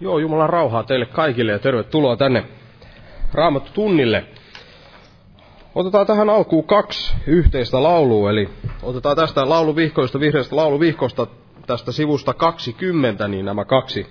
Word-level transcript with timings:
Joo, 0.00 0.18
Jumalan 0.18 0.50
rauhaa 0.50 0.82
teille 0.84 1.06
kaikille 1.06 1.52
ja 1.52 1.58
tervetuloa 1.58 2.16
tänne 2.16 2.44
Raamattu 3.34 3.70
tunnille. 3.74 4.24
Otetaan 5.74 6.06
tähän 6.06 6.30
alkuun 6.30 6.64
kaksi 6.66 7.14
yhteistä 7.26 7.82
laulua, 7.82 8.30
eli 8.30 8.48
otetaan 8.82 9.16
tästä 9.16 9.48
lauluvihkoista, 9.48 10.20
vihreästä 10.20 10.56
lauluvihkosta 10.56 11.26
tästä 11.66 11.92
sivusta 11.92 12.34
20, 12.34 13.28
niin 13.28 13.44
nämä 13.44 13.64
kaksi 13.64 14.06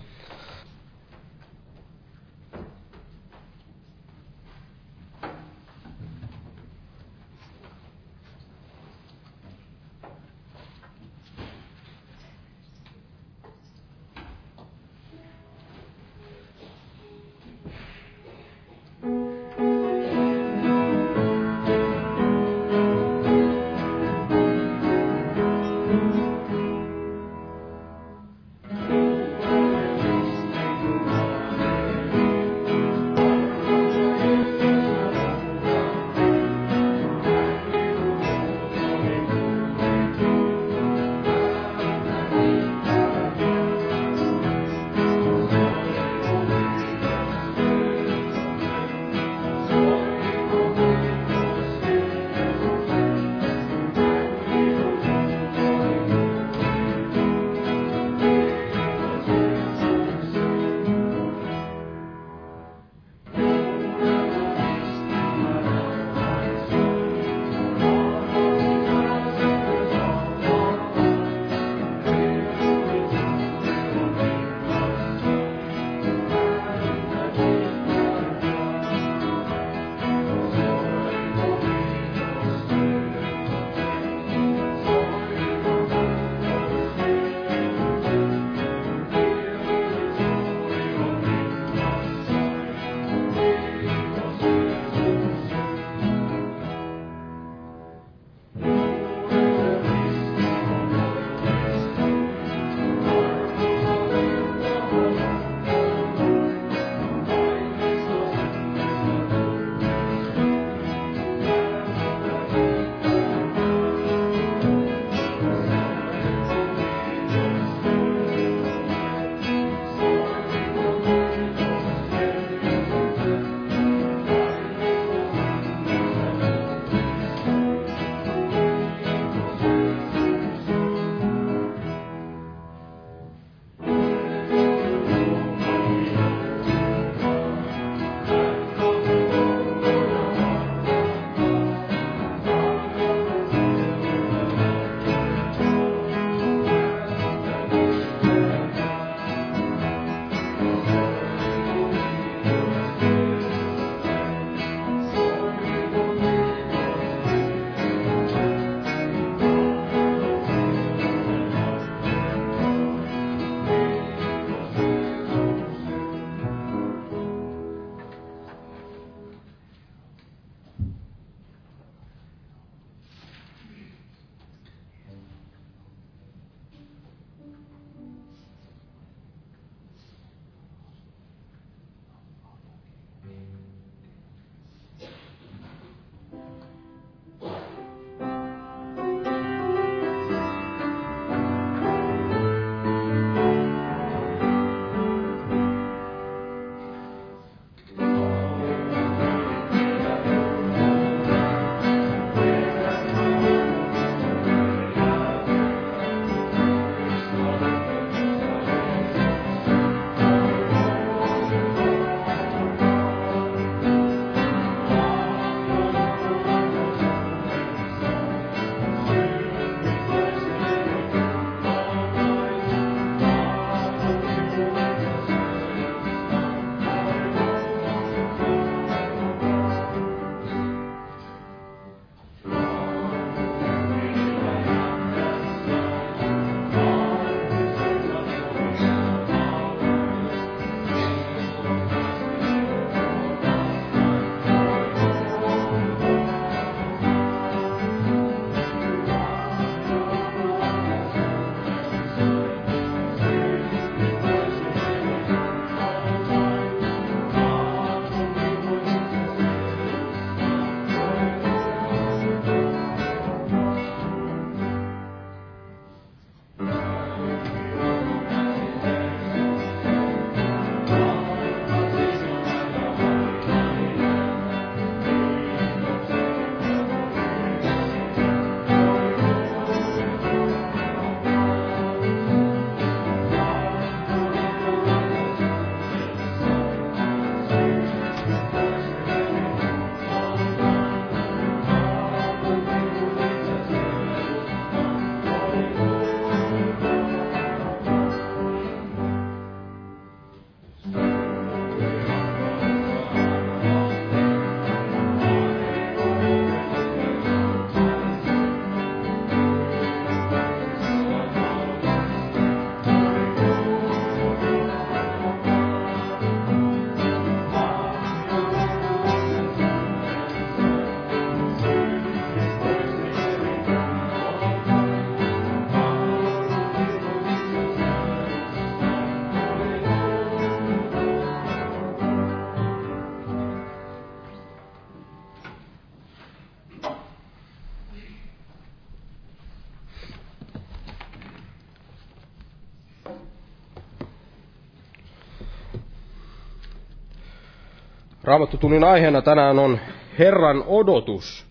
Raamattutunnin 348.36 348.84
aiheena 348.84 349.22
tänään 349.22 349.60
on 349.60 349.80
Herran 350.20 350.64
odotus. 350.68 351.46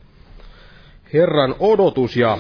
Herran 1.13 1.55
odotus 1.59 2.17
ja 2.17 2.39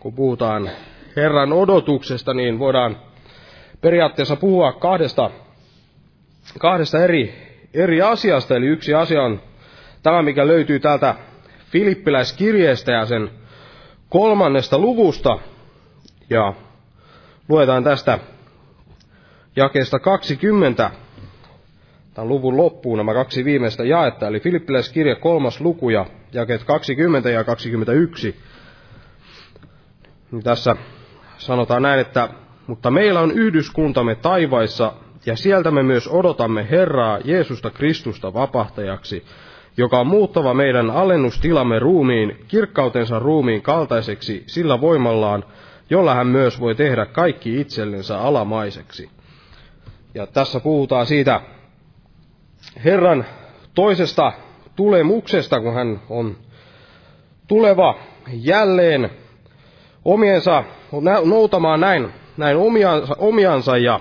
kun 0.00 0.14
puhutaan 0.14 0.70
Herran 1.16 1.52
odotuksesta, 1.52 2.34
niin 2.34 2.58
voidaan 2.58 2.96
periaatteessa 3.80 4.36
puhua 4.36 4.72
kahdesta, 4.72 5.30
kahdesta 6.58 7.04
eri, 7.04 7.34
eri 7.74 8.02
asiasta. 8.02 8.56
Eli 8.56 8.66
yksi 8.66 8.94
asia 8.94 9.22
on 9.22 9.40
tämä, 10.02 10.22
mikä 10.22 10.46
löytyy 10.46 10.80
täältä 10.80 11.14
Filippiläiskirjeestä 11.70 12.92
ja 12.92 13.06
sen 13.06 13.30
kolmannesta 14.08 14.78
luvusta. 14.78 15.38
Ja 16.30 16.52
luetaan 17.48 17.84
tästä 17.84 18.18
jakeesta 19.56 19.98
20 19.98 20.90
tämän 22.14 22.28
luvun 22.28 22.56
loppuun 22.56 22.98
nämä 22.98 23.14
kaksi 23.14 23.44
viimeistä 23.44 23.84
jaetta, 23.84 24.26
eli 24.28 24.40
Filippiläiskirja 24.40 25.16
kolmas 25.16 25.60
luku 25.60 25.90
ja 25.90 26.06
jakeet 26.32 26.64
20 26.64 27.30
ja 27.30 27.44
21. 27.44 28.36
Niin 30.30 30.42
tässä 30.42 30.76
sanotaan 31.38 31.82
näin, 31.82 32.00
että 32.00 32.28
mutta 32.66 32.90
meillä 32.90 33.20
on 33.20 33.30
yhdyskuntamme 33.30 34.14
taivaissa, 34.14 34.92
ja 35.26 35.36
sieltä 35.36 35.70
me 35.70 35.82
myös 35.82 36.08
odotamme 36.08 36.66
Herraa 36.70 37.18
Jeesusta 37.24 37.70
Kristusta 37.70 38.34
vapahtajaksi, 38.34 39.24
joka 39.76 40.00
on 40.00 40.06
muuttava 40.06 40.54
meidän 40.54 40.90
alennustilamme 40.90 41.78
ruumiin, 41.78 42.44
kirkkautensa 42.48 43.18
ruumiin 43.18 43.62
kaltaiseksi 43.62 44.42
sillä 44.46 44.80
voimallaan, 44.80 45.44
jolla 45.90 46.14
hän 46.14 46.26
myös 46.26 46.60
voi 46.60 46.74
tehdä 46.74 47.06
kaikki 47.06 47.60
itsellensä 47.60 48.18
alamaiseksi. 48.18 49.10
Ja 50.14 50.26
tässä 50.26 50.60
puhutaan 50.60 51.06
siitä 51.06 51.40
Herran 52.84 53.24
toisesta 53.74 54.32
tulemuksesta, 54.76 55.60
kun 55.60 55.74
hän 55.74 56.00
on 56.10 56.36
tuleva 57.48 57.98
jälleen 58.32 59.10
omiensa, 60.04 60.64
noutamaan 61.24 61.80
näin, 61.80 62.08
näin 62.36 62.56
omiansa, 62.56 63.16
omiansa. 63.18 63.76
Ja 63.76 64.00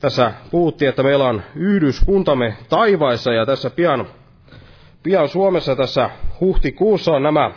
tässä 0.00 0.32
puhuttiin, 0.50 0.88
että 0.88 1.02
meillä 1.02 1.24
on 1.24 1.42
yhdyskuntamme 1.54 2.56
taivaissa 2.68 3.32
ja 3.32 3.46
tässä 3.46 3.70
pian, 3.70 4.06
pian 5.02 5.28
Suomessa 5.28 5.76
tässä 5.76 6.10
huhtikuussa 6.40 7.12
on 7.12 7.22
nämä 7.22 7.50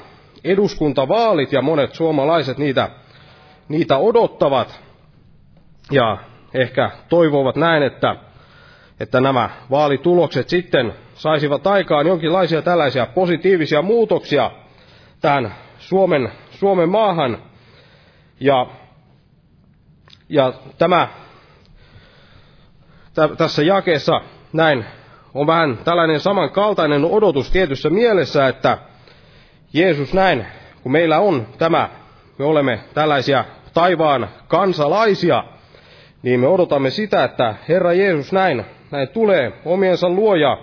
eduskuntavaalit 0.43 1.51
ja 1.53 1.61
monet 1.61 1.95
suomalaiset 1.95 2.57
niitä, 2.57 2.89
niitä 3.67 3.97
odottavat. 3.97 4.79
Ja 5.91 6.17
ehkä 6.53 6.91
toivovat 7.09 7.55
näin, 7.55 7.83
että 7.83 8.15
että 8.99 9.21
nämä 9.21 9.49
vaalitulokset 9.71 10.49
sitten 10.49 10.93
saisivat 11.13 11.67
aikaan 11.67 12.07
jonkinlaisia 12.07 12.61
tällaisia 12.61 13.05
positiivisia 13.05 13.81
muutoksia 13.81 14.51
tähän 15.21 15.55
Suomen, 15.79 16.31
Suomen 16.51 16.89
maahan. 16.89 17.37
Ja, 18.39 18.67
ja 20.29 20.53
tämä 20.77 21.07
t- 23.13 23.37
tässä 23.37 23.63
jakeessa 23.63 24.21
näin 24.53 24.85
on 25.33 25.47
vähän 25.47 25.77
tällainen 25.83 26.19
samankaltainen 26.19 27.05
odotus 27.05 27.51
tietyssä 27.51 27.89
mielessä, 27.89 28.47
että 28.47 28.77
Jeesus 29.73 30.13
näin, 30.13 30.45
kun 30.83 30.91
meillä 30.91 31.19
on 31.19 31.47
tämä, 31.57 31.89
me 32.37 32.45
olemme 32.45 32.79
tällaisia 32.93 33.45
taivaan 33.73 34.29
kansalaisia, 34.47 35.43
niin 36.21 36.39
me 36.39 36.47
odotamme 36.47 36.89
sitä, 36.89 37.23
että 37.23 37.55
Herra 37.69 37.93
Jeesus 37.93 38.31
näin 38.33 38.65
näin 38.91 39.07
tulee 39.07 39.53
omiensa 39.65 40.09
luoja 40.09 40.57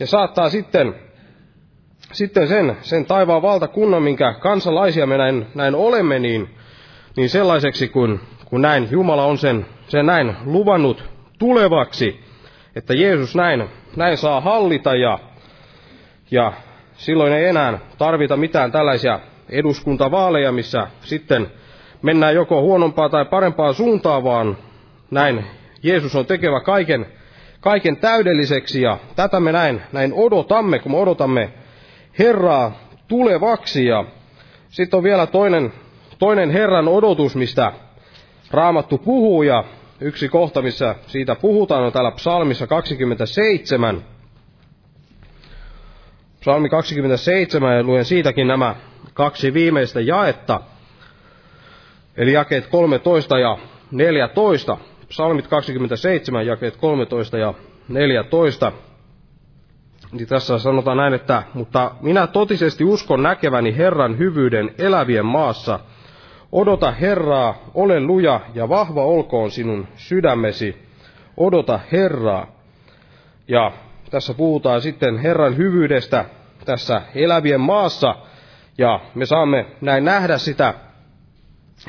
ja 0.00 0.06
saattaa 0.06 0.50
sitten, 0.50 0.94
sitten 2.12 2.48
sen, 2.48 2.76
sen 2.80 3.06
taivaan 3.06 3.42
valtakunnan, 3.42 4.02
minkä 4.02 4.32
kansalaisia 4.32 5.06
me 5.06 5.18
näin, 5.18 5.46
näin 5.54 5.74
olemme, 5.74 6.18
niin, 6.18 6.50
niin 7.16 7.28
sellaiseksi 7.30 7.88
kun, 7.88 8.20
kun 8.44 8.62
näin. 8.62 8.88
Jumala 8.90 9.24
on 9.24 9.38
sen, 9.38 9.66
sen 9.88 10.06
näin 10.06 10.36
luvannut 10.44 11.04
tulevaksi, 11.38 12.20
että 12.76 12.94
Jeesus 12.94 13.34
näin, 13.36 13.68
näin 13.96 14.16
saa 14.16 14.40
hallita 14.40 14.94
ja, 14.94 15.18
ja 16.30 16.52
silloin 16.94 17.32
ei 17.32 17.44
enää 17.44 17.78
tarvita 17.98 18.36
mitään 18.36 18.72
tällaisia 18.72 19.20
eduskuntavaaleja, 19.48 20.52
missä 20.52 20.86
sitten 21.00 21.46
mennään 22.02 22.34
joko 22.34 22.62
huonompaa 22.62 23.08
tai 23.08 23.24
parempaa 23.24 23.72
suuntaan, 23.72 24.24
vaan 24.24 24.56
näin 25.10 25.44
Jeesus 25.82 26.16
on 26.16 26.26
tekevä 26.26 26.60
kaiken 26.60 27.06
kaiken 27.62 27.96
täydelliseksi 27.96 28.82
ja 28.82 28.98
tätä 29.16 29.40
me 29.40 29.52
näin, 29.52 29.82
näin 29.92 30.12
odotamme, 30.14 30.78
kun 30.78 30.92
me 30.92 30.98
odotamme 30.98 31.52
Herraa 32.18 32.78
tulevaksi. 33.08 33.86
Ja 33.86 34.04
sitten 34.68 34.96
on 34.98 35.04
vielä 35.04 35.26
toinen, 35.26 35.72
toinen 36.18 36.50
Herran 36.50 36.88
odotus, 36.88 37.36
mistä 37.36 37.72
Raamattu 38.50 38.98
puhuu 38.98 39.42
ja 39.42 39.64
yksi 40.00 40.28
kohta, 40.28 40.62
missä 40.62 40.94
siitä 41.06 41.34
puhutaan, 41.34 41.82
on 41.84 41.92
täällä 41.92 42.10
psalmissa 42.10 42.66
27. 42.66 44.04
Psalmi 46.40 46.68
27 46.68 47.76
ja 47.76 47.82
luen 47.82 48.04
siitäkin 48.04 48.46
nämä 48.46 48.76
kaksi 49.14 49.54
viimeistä 49.54 50.00
jaetta. 50.00 50.60
Eli 52.16 52.32
jakeet 52.32 52.66
13 52.66 53.38
ja 53.38 53.58
14 53.90 54.76
psalmit 55.12 55.46
27, 55.46 56.46
jakeet 56.46 56.76
13 56.76 57.38
ja 57.38 57.54
14. 57.88 58.72
Niin 60.12 60.28
tässä 60.28 60.58
sanotaan 60.58 60.96
näin, 60.96 61.14
että 61.14 61.42
mutta 61.54 61.90
minä 62.00 62.26
totisesti 62.26 62.84
uskon 62.84 63.22
näkeväni 63.22 63.76
Herran 63.76 64.18
hyvyyden 64.18 64.74
elävien 64.78 65.26
maassa. 65.26 65.80
Odota 66.52 66.90
Herraa, 66.90 67.54
ole 67.74 68.00
luja 68.00 68.40
ja 68.54 68.68
vahva 68.68 69.04
olkoon 69.04 69.50
sinun 69.50 69.88
sydämesi. 69.96 70.76
Odota 71.36 71.80
Herraa. 71.92 72.46
Ja 73.48 73.72
tässä 74.10 74.34
puhutaan 74.34 74.80
sitten 74.80 75.18
Herran 75.18 75.56
hyvyydestä 75.56 76.24
tässä 76.64 77.02
elävien 77.14 77.60
maassa. 77.60 78.14
Ja 78.78 79.00
me 79.14 79.26
saamme 79.26 79.66
näin 79.80 80.04
nähdä 80.04 80.38
sitä 80.38 80.74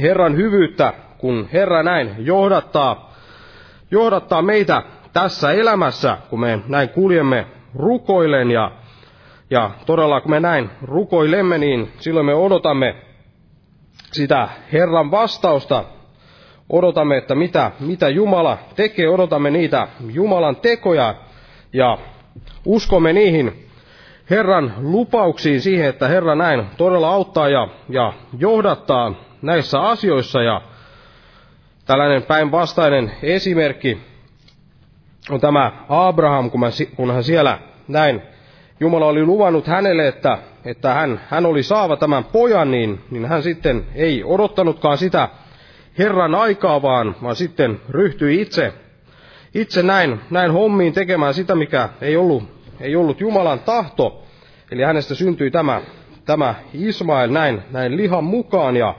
Herran 0.02 0.36
hyvyyttä, 0.36 0.94
kun 1.18 1.50
Herra 1.54 1.84
näin 1.84 2.16
johdattaa 2.18 3.13
johdattaa 3.94 4.42
meitä 4.42 4.84
tässä 5.14 5.52
elämässä, 5.52 6.18
kun 6.30 6.40
me 6.40 6.60
näin 6.68 6.90
kuljemme 6.90 7.48
rukoilen 7.76 8.52
ja, 8.52 8.72
ja 9.50 9.72
todella 9.86 10.22
kun 10.22 10.32
me 10.32 10.40
näin 10.40 10.70
rukoilemme, 10.82 11.58
niin 11.58 11.92
silloin 12.00 12.26
me 12.26 12.34
odotamme 12.34 12.96
sitä 14.12 14.50
Herran 14.74 15.12
vastausta, 15.12 15.84
odotamme, 16.70 17.18
että 17.18 17.36
mitä, 17.36 17.72
mitä 17.80 18.10
Jumala 18.10 18.58
tekee, 18.76 19.10
odotamme 19.10 19.52
niitä 19.52 19.88
Jumalan 20.14 20.56
tekoja 20.56 21.16
ja 21.74 21.98
uskomme 22.66 23.14
niihin 23.14 23.70
Herran 24.30 24.74
lupauksiin 24.78 25.62
siihen, 25.62 25.90
että 25.90 26.08
Herra 26.08 26.36
näin 26.36 26.66
todella 26.78 27.10
auttaa 27.10 27.50
ja, 27.50 27.68
ja 27.90 28.14
johdattaa 28.38 29.14
näissä 29.42 29.82
asioissa. 29.82 30.42
Ja 30.42 30.62
Tällainen 31.86 32.24
päinvastainen 32.24 33.12
esimerkki 33.24 33.98
on 35.30 35.40
tämä 35.40 35.72
Abraham, 35.90 36.52
kun, 36.96 37.14
hän 37.14 37.24
siellä 37.24 37.60
näin, 37.88 38.22
Jumala 38.80 39.06
oli 39.06 39.26
luvannut 39.26 39.68
hänelle, 39.68 40.08
että, 40.08 40.38
että 40.66 40.94
hän, 40.94 41.22
hän 41.30 41.46
oli 41.46 41.64
saava 41.64 41.98
tämän 41.98 42.24
pojan, 42.24 42.72
niin, 42.72 43.02
niin 43.12 43.26
hän 43.26 43.44
sitten 43.44 43.86
ei 43.96 44.24
odottanutkaan 44.24 44.98
sitä 44.98 45.30
Herran 45.98 46.36
aikaa, 46.36 46.82
vaan, 46.82 47.16
vaan 47.24 47.36
sitten 47.36 47.82
ryhtyi 47.90 48.42
itse, 48.42 48.74
itse 49.54 49.84
näin, 49.84 50.20
näin 50.30 50.52
hommiin 50.52 50.94
tekemään 50.94 51.34
sitä, 51.34 51.56
mikä 51.56 51.90
ei 52.02 52.18
ollut, 52.18 52.44
ei 52.80 52.96
ollut 52.96 53.22
Jumalan 53.22 53.60
tahto. 53.60 54.24
Eli 54.72 54.84
hänestä 54.84 55.16
syntyi 55.16 55.52
tämä, 55.52 55.82
tämä 56.26 56.56
Ismael 56.74 57.32
näin, 57.32 57.64
näin 57.72 57.98
lihan 57.98 58.24
mukaan 58.24 58.78
ja 58.78 58.96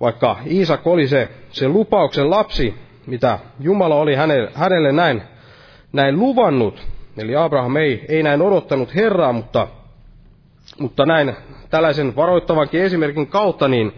vaikka 0.00 0.36
Iisak 0.46 0.86
oli 0.86 1.08
se, 1.08 1.28
se 1.52 1.68
lupauksen 1.68 2.30
lapsi, 2.30 2.74
mitä 3.06 3.38
Jumala 3.60 3.94
oli 3.94 4.14
hänelle, 4.14 4.50
hänelle 4.54 4.92
näin, 4.92 5.22
näin 5.92 6.18
luvannut, 6.18 6.86
eli 7.18 7.36
Abraham 7.36 7.76
ei, 7.76 8.04
ei 8.08 8.22
näin 8.22 8.42
odottanut 8.42 8.94
Herraa, 8.94 9.32
mutta, 9.32 9.68
mutta 10.78 11.06
näin 11.06 11.36
tällaisen 11.70 12.16
varoittavankin 12.16 12.82
esimerkin 12.82 13.26
kautta, 13.26 13.68
niin, 13.68 13.92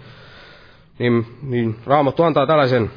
niin, 0.99 1.27
niin 1.43 1.77
Raamattu 1.87 2.23
antaa 2.23 2.47
tällaisen, 2.47 2.91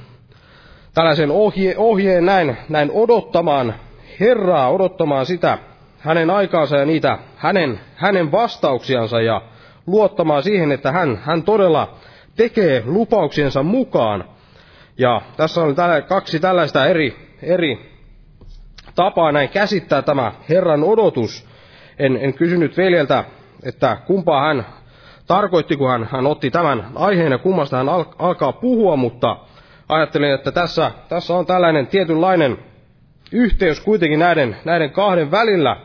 tällaisen 0.93 1.31
ohje, 1.31 1.73
ohjeen 1.77 2.25
näin, 2.25 2.57
näin 2.69 2.91
odottamaan 2.93 3.73
Herraa, 4.19 4.71
odottamaan 4.71 5.25
sitä 5.25 5.57
hänen 6.05 6.29
aikaansa 6.29 6.77
ja 6.77 6.85
niitä 6.85 7.17
hänen, 7.35 7.79
hänen 7.95 8.31
vastauksiansa 8.31 9.21
ja 9.21 9.41
luottamaan 9.87 10.43
siihen, 10.43 10.71
että 10.71 10.91
hän, 10.91 11.19
hän 11.23 11.43
todella 11.43 11.95
tekee 12.35 12.83
lupauksiensa 12.85 13.63
mukaan. 13.63 14.23
Ja 14.97 15.21
tässä 15.37 15.61
on 15.61 15.75
tällä, 15.75 16.01
kaksi 16.01 16.39
tällaista 16.39 16.85
eri, 16.85 17.15
eri 17.41 17.95
tapaa 18.95 19.31
näin 19.31 19.49
käsittää 19.49 20.01
tämä 20.01 20.31
Herran 20.49 20.83
odotus. 20.83 21.47
En, 21.99 22.17
en 22.17 22.33
kysynyt 22.33 22.77
veljeltä, 22.77 23.23
että 23.63 23.97
kumpaa 24.07 24.47
hän 24.47 24.65
tarkoitti, 25.27 25.77
kun 25.77 25.89
hän, 25.89 26.07
hän 26.11 26.25
otti 26.25 26.51
tämän 26.51 26.87
aiheen 26.95 27.31
ja 27.31 27.37
kummasta 27.37 27.77
hän 27.77 27.89
al, 27.89 28.05
alkaa 28.19 28.51
puhua, 28.53 28.95
mutta 28.95 29.37
ajattelin, 29.89 30.33
että 30.33 30.51
tässä, 30.51 30.91
tässä 31.09 31.33
on 31.35 31.45
tällainen 31.45 31.87
tietynlainen 31.87 32.57
yhteys 33.31 33.79
kuitenkin 33.79 34.19
näiden, 34.19 34.57
näiden 34.65 34.91
kahden 34.91 35.31
välillä, 35.31 35.77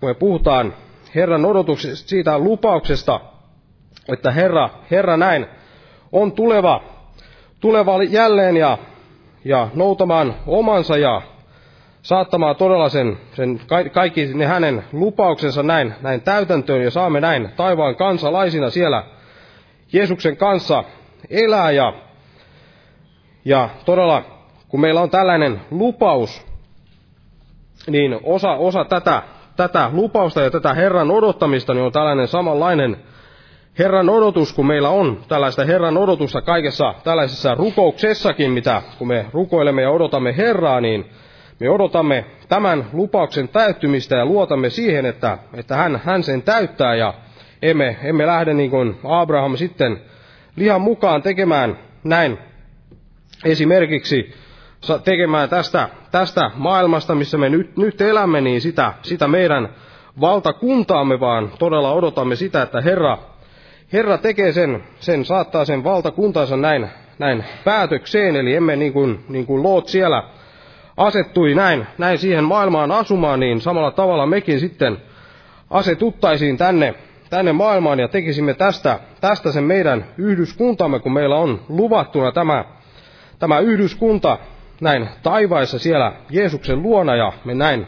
kun 0.00 0.08
me 0.08 0.14
puhutaan 0.14 0.74
Herran 1.14 1.44
odotuksesta, 1.44 2.08
siitä 2.08 2.38
lupauksesta, 2.38 3.20
että 4.12 4.30
Herra, 4.30 4.70
Herra 4.90 5.16
näin 5.16 5.46
on 6.12 6.32
tuleva, 6.32 6.97
tuleva 7.60 8.02
jälleen 8.02 8.56
ja, 8.56 8.78
ja 9.44 9.68
noutamaan 9.74 10.34
omansa 10.46 10.96
ja 10.96 11.22
saattamaan 12.02 12.56
todella 12.56 12.88
sen, 12.88 13.18
sen 13.32 13.60
kaikki 13.92 14.34
ne 14.34 14.46
hänen 14.46 14.84
lupauksensa 14.92 15.62
näin, 15.62 15.94
näin 16.02 16.20
täytäntöön 16.20 16.82
ja 16.82 16.90
saamme 16.90 17.20
näin 17.20 17.48
taivaan 17.56 17.96
kansalaisina 17.96 18.70
siellä 18.70 19.04
Jeesuksen 19.92 20.36
kanssa 20.36 20.84
elää 21.30 21.70
ja, 21.70 21.92
ja 23.44 23.68
todella 23.84 24.22
kun 24.68 24.80
meillä 24.80 25.00
on 25.00 25.10
tällainen 25.10 25.60
lupaus, 25.70 26.46
niin 27.86 28.20
osa, 28.22 28.50
osa 28.50 28.84
tätä, 28.84 29.22
tätä 29.56 29.90
lupausta 29.92 30.40
ja 30.40 30.50
tätä 30.50 30.74
Herran 30.74 31.10
odottamista 31.10 31.74
niin 31.74 31.84
on 31.84 31.92
tällainen 31.92 32.28
samanlainen 32.28 32.96
Herran 33.78 34.08
odotus, 34.08 34.52
kun 34.52 34.66
meillä 34.66 34.88
on 34.88 35.20
tällaista 35.28 35.64
Herran 35.64 35.96
odotusta 35.96 36.42
kaikessa 36.42 36.94
tällaisessa 37.04 37.54
rukouksessakin, 37.54 38.50
mitä 38.50 38.82
kun 38.98 39.08
me 39.08 39.26
rukoilemme 39.32 39.82
ja 39.82 39.90
odotamme 39.90 40.36
Herraa, 40.36 40.80
niin 40.80 41.10
me 41.60 41.70
odotamme 41.70 42.24
tämän 42.48 42.86
lupauksen 42.92 43.48
täyttymistä 43.48 44.16
ja 44.16 44.26
luotamme 44.26 44.70
siihen, 44.70 45.06
että, 45.06 45.38
että 45.54 45.76
hän, 45.76 46.00
hän 46.04 46.22
sen 46.22 46.42
täyttää 46.42 46.94
ja 46.94 47.14
emme, 47.62 47.96
emme 48.02 48.26
lähde 48.26 48.54
niin 48.54 48.70
kuin 48.70 48.98
Abraham 49.04 49.56
sitten 49.56 50.00
lihan 50.56 50.80
mukaan 50.80 51.22
tekemään 51.22 51.78
näin. 52.04 52.38
Esimerkiksi 53.44 54.34
tekemään 55.04 55.48
tästä, 55.48 55.88
tästä 56.10 56.50
maailmasta, 56.54 57.14
missä 57.14 57.38
me 57.38 57.48
nyt, 57.48 57.76
nyt 57.76 58.00
elämme, 58.00 58.40
niin 58.40 58.60
sitä, 58.60 58.92
sitä 59.02 59.28
meidän 59.28 59.68
valtakuntaamme, 60.20 61.20
vaan 61.20 61.50
todella 61.58 61.92
odotamme 61.92 62.36
sitä, 62.36 62.62
että 62.62 62.80
Herra, 62.80 63.18
Herra 63.92 64.18
tekee 64.18 64.52
sen, 64.52 64.84
sen, 65.00 65.24
saattaa 65.24 65.64
sen 65.64 65.84
valtakuntansa 65.84 66.56
näin, 66.56 66.88
näin 67.18 67.44
päätökseen, 67.64 68.36
eli 68.36 68.54
emme 68.54 68.76
niin 68.76 68.92
kuin, 68.92 69.24
niin 69.28 69.46
kuin 69.46 69.62
Loot 69.62 69.88
siellä 69.88 70.22
asettui 70.96 71.54
näin, 71.54 71.86
näin 71.98 72.18
siihen 72.18 72.44
maailmaan 72.44 72.90
asumaan, 72.90 73.40
niin 73.40 73.60
samalla 73.60 73.90
tavalla 73.90 74.26
mekin 74.26 74.60
sitten 74.60 74.96
asetuttaisiin 75.70 76.56
tänne, 76.56 76.94
tänne 77.30 77.52
maailmaan 77.52 78.00
ja 78.00 78.08
tekisimme 78.08 78.54
tästä, 78.54 79.00
tästä 79.20 79.52
sen 79.52 79.64
meidän 79.64 80.04
yhdyskuntamme, 80.18 80.98
kun 80.98 81.12
meillä 81.12 81.36
on 81.36 81.60
luvattuna 81.68 82.32
tämä, 82.32 82.64
tämä 83.38 83.58
yhdyskunta 83.58 84.38
näin 84.80 85.08
taivaissa 85.22 85.78
siellä 85.78 86.12
Jeesuksen 86.30 86.82
luona. 86.82 87.16
Ja 87.16 87.32
me 87.44 87.54
näin 87.54 87.86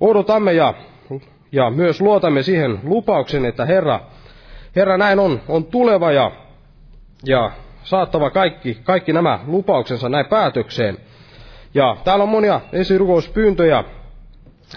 odotamme 0.00 0.52
ja, 0.52 0.74
ja 1.52 1.70
myös 1.70 2.00
luotamme 2.00 2.42
siihen 2.42 2.80
lupauksen, 2.82 3.44
että 3.44 3.64
Herra, 3.64 4.00
Herra 4.76 4.98
näin 4.98 5.18
on, 5.18 5.40
on 5.48 5.64
tuleva 5.64 6.12
ja, 6.12 6.30
ja 7.24 7.50
saattava 7.82 8.30
kaikki, 8.30 8.78
kaikki 8.84 9.12
nämä 9.12 9.38
lupauksensa 9.46 10.08
näin 10.08 10.26
päätökseen. 10.26 10.98
Ja 11.74 11.96
täällä 12.04 12.22
on 12.22 12.28
monia 12.28 12.60
esirukouspyyntöjä. 12.72 13.84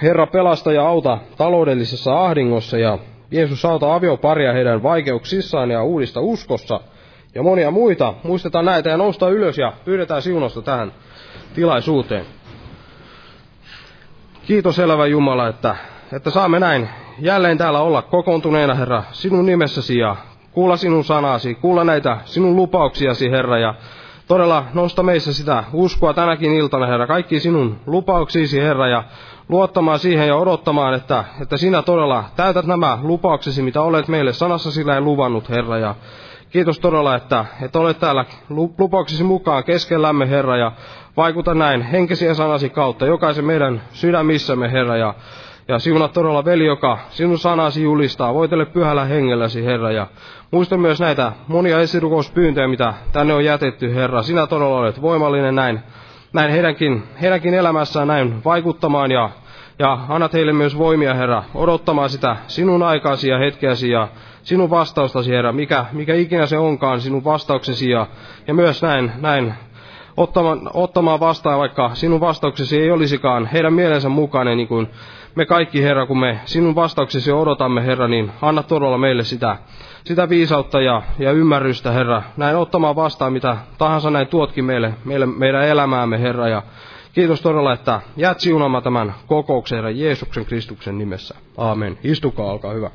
Herra 0.01 0.27
pelasta 0.27 0.71
ja 0.71 0.87
auta 0.87 1.17
taloudellisessa 1.37 2.25
ahdingossa 2.25 2.77
ja 2.77 2.97
Jeesus 3.31 3.65
auta 3.65 3.95
avioparia 3.95 4.53
heidän 4.53 4.83
vaikeuksissaan 4.83 5.71
ja 5.71 5.83
uudista 5.83 6.21
uskossa 6.21 6.79
ja 7.35 7.43
monia 7.43 7.71
muita. 7.71 8.13
Muistetaan 8.23 8.65
näitä 8.65 8.89
ja 8.89 8.97
nousta 8.97 9.29
ylös 9.29 9.57
ja 9.57 9.73
pyydetään 9.85 10.21
siunosta 10.21 10.61
tähän 10.61 10.91
tilaisuuteen. 11.55 12.25
Kiitos 14.47 14.79
elävä 14.79 15.05
Jumala, 15.05 15.47
että, 15.47 15.75
että 16.13 16.29
saamme 16.29 16.59
näin 16.59 16.89
jälleen 17.21 17.57
täällä 17.57 17.79
olla 17.79 18.01
kokoontuneena, 18.01 18.73
Herra, 18.73 19.03
sinun 19.11 19.45
nimessäsi 19.45 19.97
ja 19.97 20.15
kuulla 20.51 20.77
sinun 20.77 21.03
sanasi, 21.03 21.55
kuulla 21.55 21.83
näitä 21.83 22.17
sinun 22.25 22.55
lupauksiasi, 22.55 23.31
Herra, 23.31 23.57
ja 23.57 23.73
todella 24.27 24.65
nosta 24.73 25.03
meissä 25.03 25.33
sitä 25.33 25.63
uskoa 25.73 26.13
tänäkin 26.13 26.53
iltana, 26.53 26.87
Herra, 26.87 27.07
kaikki 27.07 27.39
sinun 27.39 27.79
lupauksisi, 27.85 28.61
Herra, 28.61 28.87
ja 28.87 29.03
luottamaan 29.49 29.99
siihen 29.99 30.27
ja 30.27 30.35
odottamaan, 30.35 30.93
että, 30.93 31.23
että 31.41 31.57
sinä 31.57 31.81
todella 31.81 32.23
täytät 32.35 32.65
nämä 32.65 32.97
lupauksesi, 33.01 33.61
mitä 33.61 33.81
olet 33.81 34.07
meille 34.07 34.33
sanassa 34.33 34.71
sillä 34.71 35.01
luvannut, 35.01 35.49
Herra, 35.49 35.77
ja 35.77 35.95
kiitos 36.49 36.79
todella, 36.79 37.15
että, 37.15 37.45
että 37.61 37.79
olet 37.79 37.99
täällä 37.99 38.25
lupauksesi 38.77 39.23
mukaan 39.23 39.63
keskellämme, 39.63 40.29
Herra, 40.29 40.57
ja 40.57 40.71
vaikuta 41.17 41.53
näin 41.53 41.81
henkisiä 41.81 42.33
sanasi 42.33 42.69
kautta 42.69 43.05
jokaisen 43.05 43.45
meidän 43.45 43.81
sydämissämme, 43.91 44.71
Herra, 44.71 44.97
ja, 44.97 45.13
ja 45.69 45.79
siunaa 45.79 46.07
todella 46.07 46.45
veli, 46.45 46.65
joka 46.65 46.97
sinun 47.09 47.39
sanasi 47.39 47.83
julistaa. 47.83 48.33
Voitele 48.33 48.65
pyhällä 48.65 49.05
hengelläsi, 49.05 49.65
Herra, 49.65 49.91
ja 49.91 50.07
muista 50.51 50.77
myös 50.77 50.99
näitä 50.99 51.31
monia 51.47 51.79
esirukouspyyntöjä, 51.79 52.67
mitä 52.67 52.93
tänne 53.11 53.33
on 53.33 53.45
jätetty, 53.45 53.95
Herra. 53.95 54.23
Sinä 54.23 54.47
todella 54.47 54.77
olet 54.77 55.01
voimallinen 55.01 55.55
näin, 55.55 55.79
näin 56.33 56.51
heidänkin, 56.51 57.03
heidänkin 57.21 57.53
elämässään 57.53 58.07
näin 58.07 58.43
vaikuttamaan, 58.45 59.11
ja, 59.11 59.29
ja 59.79 59.97
annat 60.09 60.33
heille 60.33 60.53
myös 60.53 60.77
voimia, 60.77 61.13
Herra, 61.13 61.43
odottamaan 61.55 62.09
sitä 62.09 62.37
sinun 62.47 62.83
aikaasi 62.83 63.29
ja 63.29 63.37
hetkeäsi, 63.37 63.89
ja 63.89 64.07
sinun 64.43 64.69
vastaustasi, 64.69 65.31
Herra, 65.31 65.51
mikä, 65.51 65.85
mikä 65.91 66.15
ikinä 66.15 66.45
se 66.45 66.57
onkaan, 66.57 67.01
sinun 67.01 67.23
vastauksesi, 67.23 67.89
ja, 67.89 68.07
ja 68.47 68.53
myös 68.53 68.81
näin, 68.81 69.11
näin 69.21 69.53
ottamaan, 70.17 70.61
ottamaan 70.73 71.19
vastaan, 71.19 71.59
vaikka 71.59 71.91
sinun 71.93 72.19
vastauksesi 72.19 72.81
ei 72.81 72.91
olisikaan 72.91 73.45
heidän 73.45 73.73
mielensä 73.73 74.09
mukainen, 74.09 74.57
niin 74.57 74.67
kuin 74.67 74.89
me 75.35 75.45
kaikki, 75.45 75.83
Herra, 75.83 76.05
kun 76.05 76.19
me 76.19 76.39
sinun 76.45 76.75
vastauksesi 76.75 77.31
odotamme, 77.31 77.85
Herra, 77.85 78.07
niin 78.07 78.31
anna 78.41 78.63
todella 78.63 78.97
meille 78.97 79.23
sitä, 79.23 79.57
sitä 80.03 80.29
viisautta 80.29 80.81
ja, 80.81 81.01
ja 81.19 81.31
ymmärrystä, 81.31 81.91
Herra, 81.91 82.23
näin 82.37 82.55
ottamaan 82.55 82.95
vastaan, 82.95 83.33
mitä 83.33 83.57
tahansa 83.77 84.09
näin 84.09 84.27
tuotkin 84.27 84.65
meille, 84.65 84.93
meille 85.05 85.25
meidän 85.25 85.65
elämäämme, 85.65 86.21
Herra, 86.21 86.47
ja 86.47 86.63
kiitos 87.13 87.41
todella, 87.41 87.73
että 87.73 88.01
jäät 88.17 88.39
siunaamaan 88.39 88.83
tämän 88.83 89.13
kokouksen, 89.27 89.75
Herra, 89.75 89.91
Jeesuksen 89.91 90.45
Kristuksen 90.45 90.97
nimessä. 90.97 91.35
Aamen. 91.57 91.97
Istukaa, 92.03 92.51
olkaa 92.51 92.73
hyvä. 92.73 92.89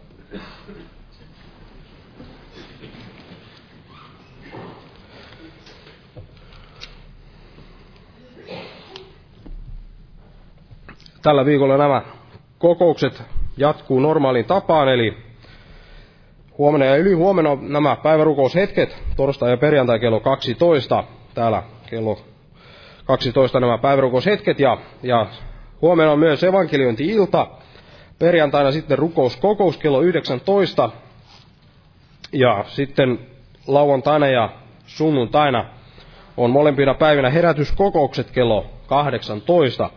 tällä 11.25 11.45
viikolla 11.45 11.76
nämä 11.76 12.03
kokoukset 12.64 13.23
jatkuu 13.56 14.00
normaaliin 14.00 14.44
tapaan, 14.44 14.88
eli 14.88 15.16
huomenna 16.59 16.87
ja 16.87 16.97
yli 16.97 17.12
huomenna 17.12 17.50
on 17.50 17.73
nämä 17.73 17.97
päivärukoushetket, 17.97 19.02
torstai 19.16 19.50
ja 19.50 19.56
perjantai 19.56 19.99
kello 19.99 20.21
12, 20.21 21.04
täällä 21.35 21.62
kello 21.90 22.18
12 23.04 23.61
nämä 23.61 23.78
päivärukoushetket, 23.78 24.61
ja, 24.61 24.78
ja 25.02 25.26
huomenna 25.83 26.12
on 26.12 26.18
myös 26.18 26.44
evankeliointi-ilta, 26.44 27.47
perjantaina 28.18 28.73
sitten 28.73 28.99
rukouskokous 28.99 29.76
kello 29.76 30.00
19, 30.00 30.90
ja 32.33 32.64
sitten 32.68 33.18
lauantaina 33.66 34.26
ja 34.26 34.50
sunnuntaina 34.87 35.64
on 36.37 36.50
molempina 36.50 36.94
päivinä 36.94 37.30
herätyskokoukset 37.30 38.30
kello 38.30 38.66
18 38.87 39.90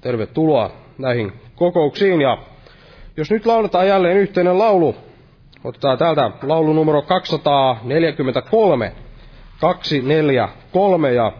tervetuloa 0.00 0.70
näihin 0.98 1.45
kokouksiin. 1.56 2.20
Ja 2.20 2.38
jos 3.16 3.30
nyt 3.30 3.46
lauletaan 3.46 3.88
jälleen 3.88 4.16
yhteinen 4.16 4.58
laulu, 4.58 4.96
otetaan 5.64 5.98
täältä 5.98 6.30
laulu 6.42 6.72
numero 6.72 7.02
243, 7.02 8.92
243 9.60 11.12
ja 11.12 11.32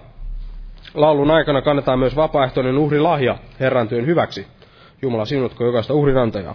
laulun 0.95 1.31
aikana 1.31 1.63
kannetaan 1.63 1.99
myös 1.99 2.17
vapaaehtoinen 2.17 2.79
uhrilahja 2.79 3.39
Herran 3.61 3.89
työn 3.89 4.07
hyväksi. 4.07 4.47
Jumala 5.03 5.25
sinutko 5.25 5.65
jokaista 5.65 5.95
uhrinantajaa. 5.95 6.55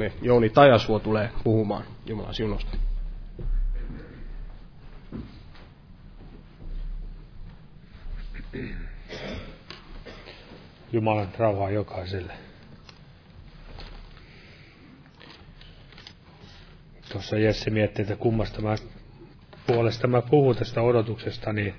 Velimme 0.00 0.18
Jouni 0.22 0.50
Tajasvuo 0.50 0.98
tulee 0.98 1.30
puhumaan 1.44 1.84
Jumalan 2.06 2.34
siunosta. 2.34 2.76
Jumalan 10.92 11.28
rauhaa 11.38 11.70
jokaiselle. 11.70 12.32
Tuossa 17.12 17.38
Jesse 17.38 17.70
mietti, 17.70 18.02
että 18.02 18.16
kummasta 18.16 18.62
mä, 18.62 18.74
puolesta 19.66 20.06
mä 20.06 20.22
puhun 20.22 20.56
tästä 20.56 20.82
odotuksesta, 20.82 21.52
niin, 21.52 21.74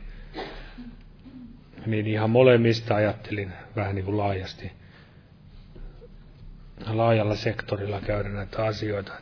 niin 1.86 2.08
ihan 2.08 2.30
molemmista 2.30 2.96
ajattelin 2.96 3.54
vähän 3.76 3.96
niin 3.96 4.06
kuin 4.06 4.18
laajasti. 4.18 4.81
Laajalla 6.88 7.36
sektorilla 7.36 8.02
käydä 8.02 8.30
näitä 8.30 8.65
asioita. 8.65 9.13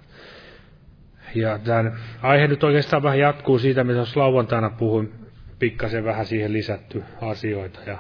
Ja 1.35 1.59
tämän 1.59 1.99
aihe 2.21 2.47
nyt 2.47 2.63
oikeastaan 2.63 3.03
vähän 3.03 3.19
jatkuu 3.19 3.59
siitä, 3.59 3.83
mitä 3.83 3.95
tuossa 3.95 4.19
lauantaina 4.19 4.69
puhuin, 4.69 5.13
pikkasen 5.59 6.03
vähän 6.03 6.25
siihen 6.25 6.53
lisätty 6.53 7.03
asioita. 7.21 7.79
Ja, 7.85 7.97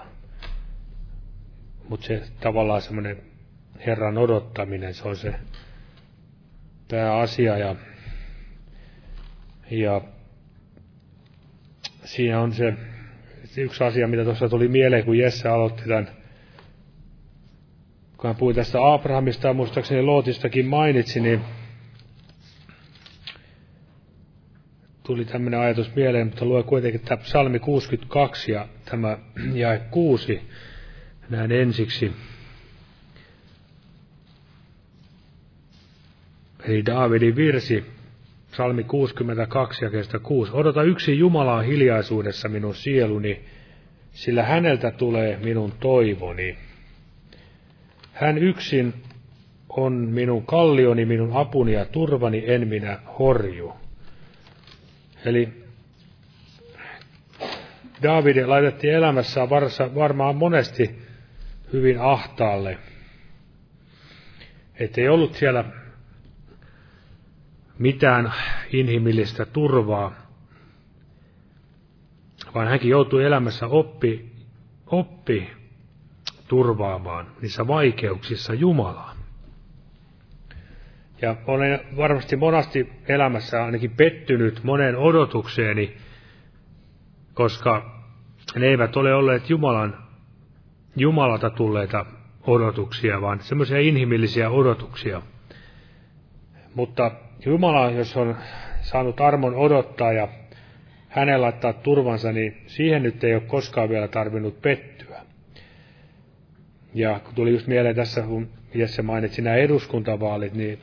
mutta 1.89 2.07
se 2.07 2.21
tavallaan 2.39 2.81
semmoinen 2.81 3.17
Herran 3.85 4.17
odottaminen, 4.17 4.93
se 4.93 5.07
on 5.07 5.15
se 5.15 5.35
tämä 6.87 7.17
asia. 7.17 7.57
Ja 7.57 7.75
ja 9.71 10.01
siinä 12.03 12.41
on 12.41 12.53
se, 12.53 12.73
se 13.43 13.61
yksi 13.61 13.83
asia, 13.83 14.07
mitä 14.07 14.23
tuossa 14.23 14.49
tuli 14.49 14.67
mieleen, 14.67 15.05
kun 15.05 15.17
Jesse 15.17 15.49
aloitti 15.49 15.83
tämän, 15.87 16.07
kun 18.19 18.27
hän 18.27 18.35
puhui 18.35 18.53
tästä 18.53 18.93
Abrahamista 18.93 19.47
ja 19.47 19.53
muistaakseni 19.53 20.01
Lootistakin 20.01 20.65
mainitsi, 20.65 21.19
niin 21.19 21.41
tuli 25.03 25.25
tämmöinen 25.25 25.59
ajatus 25.59 25.95
mieleen, 25.95 26.27
mutta 26.27 26.45
lue 26.45 26.63
kuitenkin 26.63 27.01
tämä 27.01 27.17
psalmi 27.17 27.59
62 27.59 28.51
ja 28.51 28.67
tämä 28.85 29.17
jae 29.53 29.81
6 29.91 30.41
näin 31.29 31.51
ensiksi. 31.51 32.11
Eli 36.63 36.85
Daavidin 36.85 37.35
virsi, 37.35 37.85
Salmi 38.51 38.83
62 38.83 39.85
ja 39.85 39.91
kestä 39.91 40.19
6. 40.19 40.51
Odota 40.55 40.83
yksi 40.83 41.19
Jumalaa 41.19 41.61
hiljaisuudessa 41.61 42.49
minun 42.49 42.75
sieluni, 42.75 43.45
sillä 44.11 44.43
häneltä 44.43 44.91
tulee 44.91 45.37
minun 45.43 45.73
toivoni. 45.79 46.68
Hän 48.19 48.37
yksin 48.37 48.93
on 49.69 49.93
minun 49.93 50.45
kallioni, 50.45 51.05
minun 51.05 51.31
apuni 51.33 51.73
ja 51.73 51.85
turvani, 51.85 52.43
en 52.47 52.67
minä 52.67 52.99
horju. 53.19 53.73
Eli 55.25 55.63
David 58.03 58.45
laitettiin 58.45 58.93
elämässään 58.93 59.49
varmaan 59.95 60.35
monesti 60.35 61.01
hyvin 61.73 62.01
ahtaalle. 62.01 62.77
Että 64.75 65.01
ei 65.01 65.09
ollut 65.09 65.35
siellä 65.35 65.65
mitään 67.77 68.33
inhimillistä 68.73 69.45
turvaa, 69.45 70.15
vaan 72.55 72.67
hänkin 72.67 72.89
joutui 72.89 73.25
elämässä 73.25 73.67
oppi, 73.67 74.31
oppi 74.87 75.58
turvaamaan 76.49 77.27
niissä 77.41 77.67
vaikeuksissa 77.67 78.53
Jumalaa. 78.53 79.15
Ja 81.21 81.35
olen 81.47 81.79
varmasti 81.97 82.35
monasti 82.35 82.89
elämässä 83.07 83.63
ainakin 83.63 83.91
pettynyt 83.91 84.63
moneen 84.63 84.97
odotukseeni, 84.97 85.97
koska 87.33 88.01
ne 88.55 88.67
eivät 88.67 88.97
ole 88.97 89.13
olleet 89.13 89.49
Jumalan, 89.49 89.97
Jumalalta 90.95 91.49
tulleita 91.49 92.05
odotuksia, 92.47 93.21
vaan 93.21 93.39
semmoisia 93.39 93.79
inhimillisiä 93.79 94.49
odotuksia. 94.49 95.21
Mutta 96.75 97.11
Jumala, 97.45 97.91
jos 97.91 98.17
on 98.17 98.35
saanut 98.81 99.21
armon 99.21 99.55
odottaa 99.55 100.13
ja 100.13 100.27
hänen 101.09 101.41
laittaa 101.41 101.73
turvansa, 101.73 102.31
niin 102.31 102.63
siihen 102.67 103.03
nyt 103.03 103.23
ei 103.23 103.33
ole 103.33 103.41
koskaan 103.41 103.89
vielä 103.89 104.07
tarvinnut 104.07 104.61
pettyä. 104.61 104.98
Ja 106.93 107.19
kun 107.19 107.35
tuli 107.35 107.51
just 107.51 107.67
mieleen 107.67 107.95
tässä, 107.95 108.21
kun 108.21 108.49
Jesse 108.73 109.01
mainitsi 109.01 109.41
nämä 109.41 109.55
eduskuntavaalit, 109.55 110.53
niin 110.53 110.79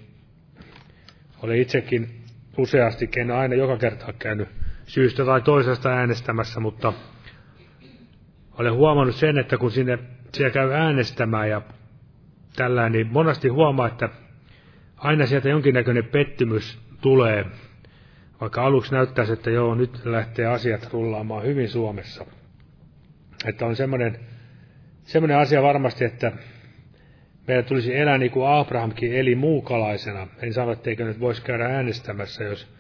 olen 1.43 1.61
itsekin 1.61 2.25
useasti, 2.59 3.09
en 3.17 3.31
aina 3.31 3.55
joka 3.55 3.77
kerta 3.77 4.13
käynyt 4.19 4.49
syystä 4.87 5.25
tai 5.25 5.43
toisesta 5.43 5.89
äänestämässä, 5.91 6.61
mutta 6.61 6.93
olen 8.59 8.75
huomannut 8.75 9.17
sen, 9.17 9.39
että 9.39 9.59
kun 9.59 9.71
sinne 9.71 9.99
siellä 10.33 10.51
käy 10.51 10.73
äänestämään 10.73 11.51
ja 11.51 11.63
tällä, 12.57 12.89
niin 12.89 13.07
monasti 13.07 13.49
huomaa, 13.49 13.87
että 13.87 14.09
aina 14.97 15.27
sieltä 15.27 15.49
jonkinnäköinen 15.49 16.05
pettymys 16.05 16.79
tulee, 17.01 17.45
vaikka 18.41 18.65
aluksi 18.65 18.93
näyttäisi, 18.93 19.33
että 19.33 19.51
joo, 19.51 19.75
nyt 19.75 20.05
lähtee 20.05 20.47
asiat 20.47 20.93
rullaamaan 20.93 21.45
hyvin 21.45 21.69
Suomessa. 21.69 22.27
Että 23.47 23.67
on 23.67 23.77
semmoinen, 23.77 24.21
semmoinen 25.07 25.39
asia 25.39 25.63
varmasti, 25.63 26.05
että 26.05 26.33
meidän 27.47 27.65
tulisi 27.65 27.97
elää 27.97 28.19
niin 28.19 28.31
kuin 28.31 28.49
Abrahamkin 28.49 29.13
eli 29.13 29.35
muukalaisena. 29.35 30.29
En 30.43 30.53
sano, 30.53 30.73
etteikö 30.73 31.05
nyt 31.05 31.21
voisi 31.21 31.43
käydä 31.43 31.65
äänestämässä, 31.65 32.45
jos 32.45 32.75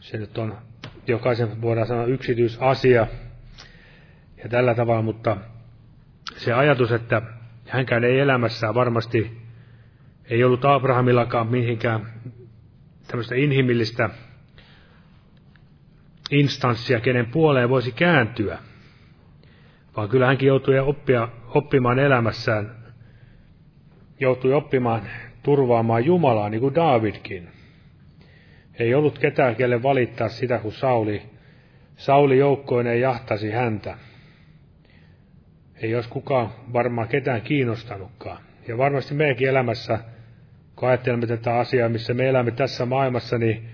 se 0.00 0.18
nyt 0.18 0.38
on 0.38 0.58
jokaisen, 1.06 1.62
voidaan 1.62 1.86
sanoa, 1.86 2.06
yksityisasia 2.06 3.06
ja 4.42 4.48
tällä 4.48 4.74
tavalla, 4.74 5.02
mutta 5.02 5.36
se 6.36 6.52
ajatus, 6.52 6.92
että 6.92 7.22
hänkään 7.68 8.04
ei 8.04 8.20
elämässään 8.20 8.74
varmasti 8.74 9.44
ei 10.24 10.44
ollut 10.44 10.64
Abrahamillakaan 10.64 11.46
mihinkään 11.46 12.12
tämmöistä 13.06 13.34
inhimillistä 13.34 14.10
instanssia, 16.30 17.00
kenen 17.00 17.26
puoleen 17.26 17.68
voisi 17.68 17.92
kääntyä, 17.92 18.58
vaan 19.96 20.08
kyllä 20.08 20.26
hänkin 20.26 20.46
joutui 20.46 20.78
oppia, 20.78 21.28
oppimaan 21.54 21.98
elämässään, 21.98 22.70
joutui 24.20 24.52
oppimaan 24.52 25.02
turvaamaan 25.42 26.04
Jumalaa, 26.04 26.48
niin 26.48 26.60
kuin 26.60 26.74
Davidkin. 26.74 27.48
Ei 28.78 28.94
ollut 28.94 29.18
ketään, 29.18 29.56
kelle 29.56 29.82
valittaa 29.82 30.28
sitä, 30.28 30.58
kun 30.58 30.72
Sauli, 30.72 31.22
Sauli 31.96 32.38
joukkoineen 32.38 33.00
jahtasi 33.00 33.50
häntä. 33.50 33.98
Ei 35.82 35.94
olisi 35.94 36.08
kukaan 36.08 36.50
varmaan 36.72 37.08
ketään 37.08 37.42
kiinnostanutkaan. 37.42 38.38
Ja 38.68 38.78
varmasti 38.78 39.14
meidänkin 39.14 39.48
elämässä 39.48 39.98
kun 40.76 40.88
ajattelemme 40.88 41.26
tätä 41.26 41.58
asiaa, 41.58 41.88
missä 41.88 42.14
me 42.14 42.28
elämme 42.28 42.50
tässä 42.50 42.86
maailmassa, 42.86 43.38
niin 43.38 43.68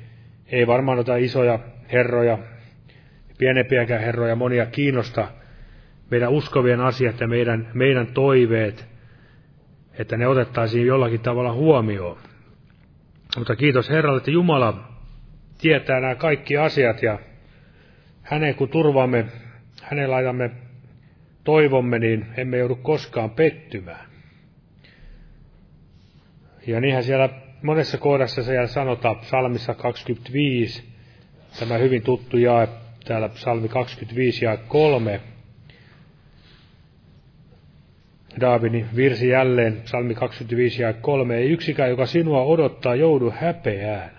ei 0.47 0.67
varmaan 0.67 0.99
ota 0.99 1.17
isoja 1.17 1.59
herroja, 1.93 2.39
pienempiäkään 3.39 4.01
herroja, 4.01 4.37
monia 4.37 4.67
kiinnosta 4.67 5.29
meidän 6.11 6.31
uskovien 6.31 6.81
asiat 6.81 7.21
ja 7.21 7.29
meidän, 7.29 7.71
meidän 7.75 8.07
toiveet, 8.07 8.89
että 9.99 10.17
ne 10.17 10.27
otettaisiin 10.27 10.87
jollakin 10.87 11.21
tavalla 11.21 11.53
huomioon. 11.53 12.19
Mutta 13.39 13.57
kiitos 13.57 13.91
Herralle, 13.91 14.19
että 14.19 14.31
Jumala 14.31 14.89
tietää 15.59 16.01
nämä 16.01 16.15
kaikki 16.15 16.57
asiat 16.57 17.03
ja 17.03 17.19
hänen 18.23 18.55
kun 18.55 18.69
turvaamme, 18.69 19.27
hänen 19.83 20.11
laitamme 20.11 20.51
toivomme, 21.45 21.99
niin 21.99 22.27
emme 22.37 22.59
joudu 22.59 22.77
koskaan 22.77 23.31
pettymään. 23.31 24.11
Ja 26.67 26.81
niinhän 26.81 27.05
siellä 27.05 27.29
monessa 27.63 27.99
kohdassa 27.99 28.43
siellä 28.43 28.67
sanotaan 28.67 29.17
psalmissa 29.17 29.75
25, 29.75 30.85
tämä 31.59 31.79
hyvin 31.79 32.03
tuttu 32.03 32.37
jae, 32.37 32.69
täällä 33.05 33.29
psalmi 33.29 33.69
25 33.69 34.45
ja 34.45 34.57
3. 34.57 35.21
Daavidin 38.41 38.87
virsi 38.97 39.29
jälleen, 39.29 39.81
psalmi 39.85 40.15
25 40.15 40.83
ja 40.83 40.93
3. 40.93 41.37
Ei 41.37 41.51
yksikään, 41.51 41.91
joka 41.91 42.07
sinua 42.07 42.43
odottaa, 42.43 42.95
joudu 42.95 43.35
häpeään. 43.37 44.11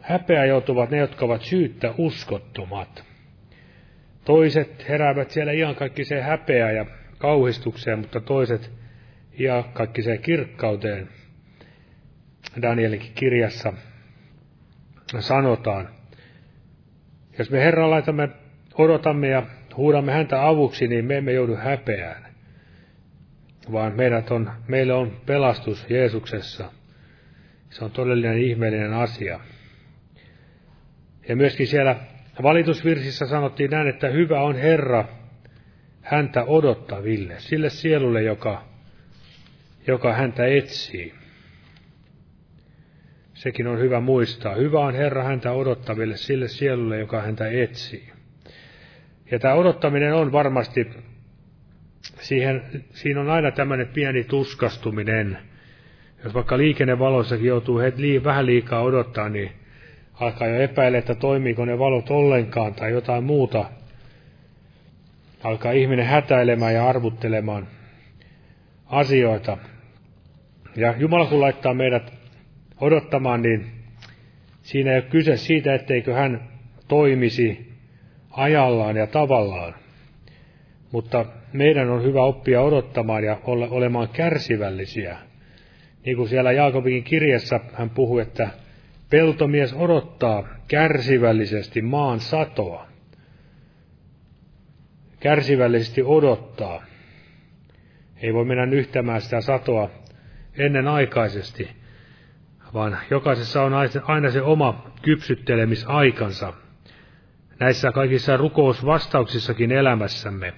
Häpeä 0.00 0.44
joutuvat 0.44 0.90
ne, 0.90 0.98
jotka 0.98 1.24
ovat 1.24 1.42
syyttä 1.42 1.94
uskottomat. 1.98 3.04
Toiset 4.24 4.88
heräävät 4.88 5.30
siellä 5.30 5.52
ihan 5.52 5.74
kaikki 5.74 6.04
se 6.04 6.20
häpeä 6.20 6.72
ja 6.72 6.86
kauhistukseen, 7.18 7.98
mutta 7.98 8.20
toiset 8.20 8.70
ja 9.38 9.64
kaikki 9.72 10.02
se 10.02 10.18
kirkkauteen. 10.18 11.08
Danielikin 12.62 13.12
kirjassa 13.14 13.72
sanotaan. 15.18 15.88
Jos 17.38 17.50
me 17.50 17.58
Herran 17.58 17.90
laitamme, 17.90 18.28
odotamme 18.74 19.28
ja 19.28 19.42
huudamme 19.76 20.12
häntä 20.12 20.48
avuksi, 20.48 20.88
niin 20.88 21.04
me 21.04 21.16
emme 21.16 21.32
joudu 21.32 21.56
häpeään. 21.56 22.26
vaan 23.72 23.96
meidät 23.96 24.30
on, 24.30 24.50
meille 24.68 24.92
on 24.92 25.20
pelastus 25.26 25.86
Jeesuksessa. 25.90 26.72
Se 27.70 27.84
on 27.84 27.90
todellinen 27.90 28.38
ihmeellinen 28.38 28.92
asia. 28.92 29.40
Ja 31.28 31.36
myöskin 31.36 31.66
siellä 31.66 31.96
valitusvirsissä 32.42 33.26
sanottiin 33.26 33.70
näin, 33.70 33.88
että 33.88 34.08
hyvä 34.08 34.42
on 34.42 34.56
Herra 34.56 35.08
häntä 36.02 36.44
odottaville, 36.44 37.34
sille 37.38 37.70
sielulle, 37.70 38.22
joka, 38.22 38.64
joka 39.86 40.12
häntä 40.12 40.46
etsii. 40.46 41.14
Sekin 43.34 43.66
on 43.66 43.78
hyvä 43.78 44.00
muistaa. 44.00 44.54
Hyvä 44.54 44.80
on 44.80 44.94
Herra 44.94 45.24
häntä 45.24 45.52
odottaville, 45.52 46.16
sille 46.16 46.48
sielulle, 46.48 46.98
joka 46.98 47.22
häntä 47.22 47.48
etsii. 47.48 48.15
Ja 49.30 49.38
tämä 49.38 49.54
odottaminen 49.54 50.14
on 50.14 50.32
varmasti, 50.32 50.90
siihen, 52.20 52.62
siinä 52.90 53.20
on 53.20 53.30
aina 53.30 53.50
tämmöinen 53.50 53.88
pieni 53.88 54.24
tuskastuminen. 54.24 55.38
Jos 56.24 56.34
vaikka 56.34 56.58
liikennevalossakin 56.58 57.46
joutuu 57.46 57.78
heti 57.78 58.24
vähän 58.24 58.46
liikaa 58.46 58.82
odottaa, 58.82 59.28
niin 59.28 59.52
alkaa 60.14 60.48
jo 60.48 60.60
epäillä, 60.60 60.98
että 60.98 61.14
toimiiko 61.14 61.64
ne 61.64 61.78
valot 61.78 62.10
ollenkaan 62.10 62.74
tai 62.74 62.90
jotain 62.90 63.24
muuta. 63.24 63.64
Alkaa 65.44 65.72
ihminen 65.72 66.06
hätäilemään 66.06 66.74
ja 66.74 66.88
arvuttelemaan 66.88 67.68
asioita. 68.86 69.58
Ja 70.76 70.94
Jumala 70.98 71.26
kun 71.26 71.40
laittaa 71.40 71.74
meidät 71.74 72.12
odottamaan, 72.80 73.42
niin 73.42 73.66
siinä 74.62 74.90
ei 74.90 74.96
ole 74.96 75.04
kyse 75.04 75.36
siitä, 75.36 75.74
etteikö 75.74 76.14
hän 76.14 76.48
toimisi 76.88 77.75
ajallaan 78.36 78.96
ja 78.96 79.06
tavallaan. 79.06 79.74
Mutta 80.92 81.24
meidän 81.52 81.90
on 81.90 82.02
hyvä 82.02 82.22
oppia 82.22 82.62
odottamaan 82.62 83.24
ja 83.24 83.36
ole, 83.44 83.68
olemaan 83.70 84.08
kärsivällisiä. 84.08 85.18
Niin 86.04 86.16
kuin 86.16 86.28
siellä 86.28 86.52
Jaakobikin 86.52 87.04
kirjassa 87.04 87.60
hän 87.72 87.90
puhuu, 87.90 88.18
että 88.18 88.48
peltomies 89.10 89.74
odottaa 89.74 90.48
kärsivällisesti 90.68 91.82
maan 91.82 92.20
satoa. 92.20 92.86
Kärsivällisesti 95.20 96.02
odottaa. 96.02 96.82
Ei 98.16 98.34
voi 98.34 98.44
mennä 98.44 98.66
nyhtämään 98.66 99.20
sitä 99.20 99.40
satoa 99.40 99.90
ennenaikaisesti, 100.58 101.68
vaan 102.74 102.98
jokaisessa 103.10 103.62
on 103.62 103.72
aina 104.02 104.30
se 104.30 104.42
oma 104.42 104.90
kypsyttelemisaikansa. 105.02 106.52
Näissä 107.58 107.92
kaikissa 107.92 108.36
rukousvastauksissakin 108.36 109.72
elämässämme, 109.72 110.52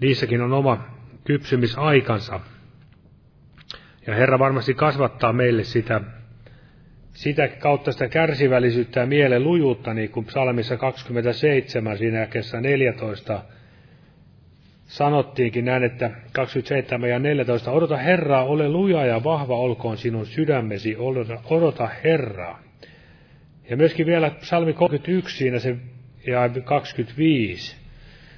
niissäkin 0.00 0.42
on 0.42 0.52
oma 0.52 0.84
kypsymisaikansa. 1.24 2.40
Ja 4.06 4.14
Herra 4.14 4.38
varmasti 4.38 4.74
kasvattaa 4.74 5.32
meille 5.32 5.64
sitä, 5.64 6.00
sitä 7.12 7.48
kautta 7.48 7.92
sitä 7.92 8.08
kärsivällisyyttä 8.08 9.00
ja 9.00 9.06
mielen 9.06 9.44
lujuutta, 9.44 9.94
niin 9.94 10.10
kuin 10.10 10.26
psalmissa 10.26 10.76
27, 10.76 11.98
siinä 11.98 12.18
jakessa 12.18 12.60
14, 12.60 13.44
sanottiinkin 14.86 15.64
näin, 15.64 15.84
että 15.84 16.10
27 16.32 17.10
ja 17.10 17.18
14, 17.18 17.70
odota 17.70 17.96
Herraa, 17.96 18.44
ole 18.44 18.68
luja 18.68 19.06
ja 19.06 19.24
vahva 19.24 19.56
olkoon 19.56 19.96
sinun 19.96 20.26
sydämesi, 20.26 20.96
odota, 20.98 21.40
odota 21.44 21.88
Herraa. 22.04 22.67
Ja 23.70 23.76
myöskin 23.76 24.06
vielä 24.06 24.30
psalmi 24.30 24.72
31 24.72 25.36
siinä 25.36 25.58
se 25.58 25.76
ja 26.26 26.50
25 26.64 27.76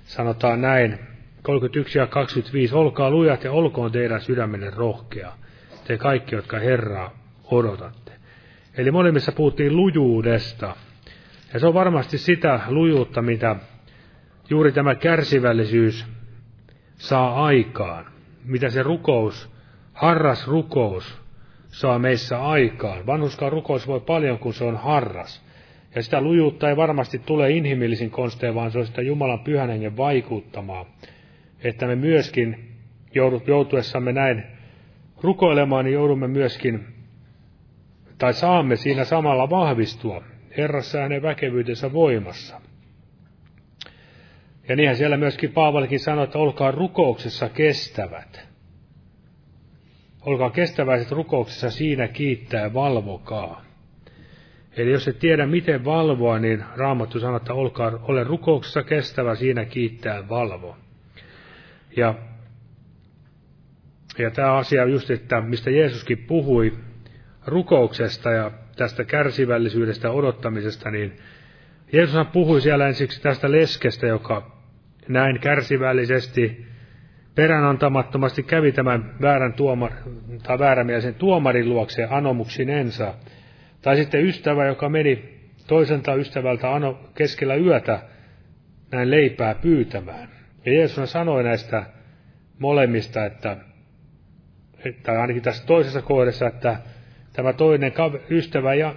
sanotaan 0.04 0.60
näin, 0.60 0.98
31 1.42 1.98
ja 1.98 2.06
25, 2.06 2.74
olkaa 2.74 3.10
lujat 3.10 3.44
ja 3.44 3.52
olkoon 3.52 3.92
teidän 3.92 4.20
sydämenne 4.20 4.70
rohkea, 4.70 5.32
te 5.84 5.98
kaikki, 5.98 6.34
jotka 6.34 6.58
Herraa 6.58 7.18
odotatte. 7.44 8.12
Eli 8.76 8.90
molemmissa 8.90 9.32
puhuttiin 9.32 9.76
lujuudesta. 9.76 10.76
Ja 11.52 11.60
se 11.60 11.66
on 11.66 11.74
varmasti 11.74 12.18
sitä 12.18 12.60
lujuutta, 12.68 13.22
mitä 13.22 13.56
juuri 14.50 14.72
tämä 14.72 14.94
kärsivällisyys 14.94 16.06
saa 16.96 17.44
aikaan, 17.44 18.06
mitä 18.44 18.70
se 18.70 18.82
rukous, 18.82 19.50
harras 19.92 20.46
rukous 20.46 21.19
saa 21.70 21.98
meissä 21.98 22.42
aikaan. 22.42 23.06
Vanhuskaan 23.06 23.52
rukous 23.52 23.86
voi 23.86 24.00
paljon, 24.00 24.38
kun 24.38 24.54
se 24.54 24.64
on 24.64 24.76
harras. 24.76 25.50
Ja 25.94 26.02
sitä 26.02 26.20
lujuutta 26.20 26.68
ei 26.68 26.76
varmasti 26.76 27.18
tule 27.18 27.50
inhimillisin 27.50 28.10
konstein, 28.10 28.54
vaan 28.54 28.70
se 28.70 28.78
on 28.78 28.86
sitä 28.86 29.02
Jumalan 29.02 29.40
pyhän 29.40 29.70
hengen 29.70 29.96
vaikuttamaa. 29.96 30.86
Että 31.64 31.86
me 31.86 31.96
myöskin 31.96 32.74
joutuessamme 33.46 34.12
näin 34.12 34.42
rukoilemaan, 35.22 35.84
niin 35.84 35.94
joudumme 35.94 36.28
myöskin, 36.28 36.86
tai 38.18 38.34
saamme 38.34 38.76
siinä 38.76 39.04
samalla 39.04 39.50
vahvistua 39.50 40.22
Herrassa 40.56 40.98
ja 40.98 41.02
hänen 41.02 41.22
väkevyytensä 41.22 41.92
voimassa. 41.92 42.60
Ja 44.68 44.76
niinhän 44.76 44.96
siellä 44.96 45.16
myöskin 45.16 45.52
Paavalikin 45.52 46.00
sanoi, 46.00 46.24
että 46.24 46.38
olkaa 46.38 46.70
rukouksessa 46.70 47.48
kestävät. 47.48 48.49
Olkaa 50.26 50.50
kestäväiset 50.50 51.10
rukouksessa 51.10 51.70
siinä 51.70 52.08
kiittää 52.08 52.74
valvokaa. 52.74 53.64
Eli 54.76 54.90
jos 54.90 55.08
et 55.08 55.18
tiedä 55.18 55.46
miten 55.46 55.84
valvoa, 55.84 56.38
niin 56.38 56.64
Raamattu 56.76 57.20
sanoo, 57.20 57.36
että 57.36 57.54
olkaa, 57.54 57.92
ole 58.02 58.24
rukouksessa 58.24 58.82
kestävä, 58.82 59.34
siinä 59.34 59.64
kiittää 59.64 60.28
valvo. 60.28 60.76
Ja, 61.96 62.14
ja 64.18 64.30
tämä 64.30 64.56
asia 64.56 64.84
just, 64.84 65.10
että 65.10 65.40
mistä 65.40 65.70
Jeesuskin 65.70 66.18
puhui 66.18 66.72
rukouksesta 67.46 68.30
ja 68.30 68.50
tästä 68.76 69.04
kärsivällisyydestä 69.04 70.10
odottamisesta, 70.10 70.90
niin 70.90 71.16
Jeesus 71.92 72.26
puhui 72.32 72.60
siellä 72.60 72.86
ensiksi 72.86 73.22
tästä 73.22 73.50
leskestä, 73.50 74.06
joka 74.06 74.56
näin 75.08 75.40
kärsivällisesti 75.40 76.69
peränantamattomasti 77.34 78.42
kävi 78.42 78.72
tämän 78.72 79.14
väärän 79.22 79.52
tuomar, 79.52 79.92
tai 80.42 80.58
väärämielisen 80.58 81.14
tuomarin 81.14 81.68
luokse 81.68 82.04
anomuksinensa. 82.10 83.14
Tai 83.82 83.96
sitten 83.96 84.24
ystävä, 84.24 84.66
joka 84.66 84.88
meni 84.88 85.40
toiselta 85.66 86.14
ystävältä 86.14 86.74
ano, 86.74 87.00
keskellä 87.14 87.54
yötä 87.54 87.98
näin 88.92 89.10
leipää 89.10 89.54
pyytämään. 89.54 90.28
Ja 90.66 90.72
Jeesus 90.72 91.12
sanoi 91.12 91.44
näistä 91.44 91.84
molemmista, 92.58 93.24
että, 93.24 93.56
tai 95.02 95.16
ainakin 95.16 95.42
tässä 95.42 95.66
toisessa 95.66 96.02
kohdassa, 96.02 96.46
että 96.46 96.76
tämä 97.32 97.52
toinen 97.52 97.92
ystävä 98.30 98.74
ja, 98.74 98.94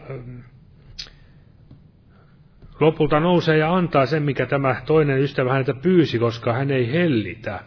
lopulta 2.79 3.19
nousee 3.19 3.57
ja 3.57 3.75
antaa 3.75 4.05
sen, 4.05 4.23
mikä 4.23 4.45
tämä 4.45 4.75
toinen 4.85 5.19
ystävä 5.19 5.49
häneltä 5.49 5.73
pyysi, 5.73 6.19
koska 6.19 6.53
hän 6.53 6.71
ei 6.71 6.93
hellitä. 6.93 7.59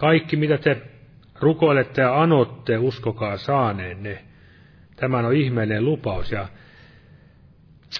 Kaikki, 0.00 0.36
mitä 0.36 0.58
te 0.58 0.76
rukoilette 1.40 2.02
ja 2.02 2.22
anotte, 2.22 2.78
uskokaa 2.78 3.36
saaneenne. 3.36 4.18
Tämä 4.96 5.18
on 5.18 5.34
ihmeellinen 5.34 5.84
lupaus. 5.84 6.32
Ja 6.32 6.48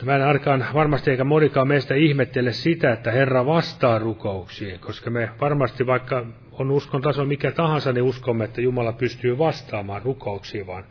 mä 0.05 0.17
en 0.17 0.23
ainakaan 0.23 0.67
varmasti 0.75 1.11
eikä 1.11 1.25
monikaan 1.25 1.69
meistä 1.69 1.95
ihmettele 1.95 2.53
sitä, 2.53 2.93
että 2.93 3.11
Herra 3.11 3.47
vastaa 3.47 3.99
rukouksiin, 3.99 4.81
koska 4.81 5.11
me 5.11 5.31
varmasti 5.41 5.87
vaikka 5.87 6.27
on 6.53 6.71
uskon 6.71 7.03
taso 7.03 7.25
mikä 7.25 7.53
tahansa, 7.53 7.93
niin 7.93 8.03
uskomme, 8.03 8.45
että 8.45 8.61
Jumala 8.61 8.93
pystyy 8.93 9.39
vastaamaan 9.39 10.03
rukouksiin, 10.03 10.67
vaan 10.67 10.85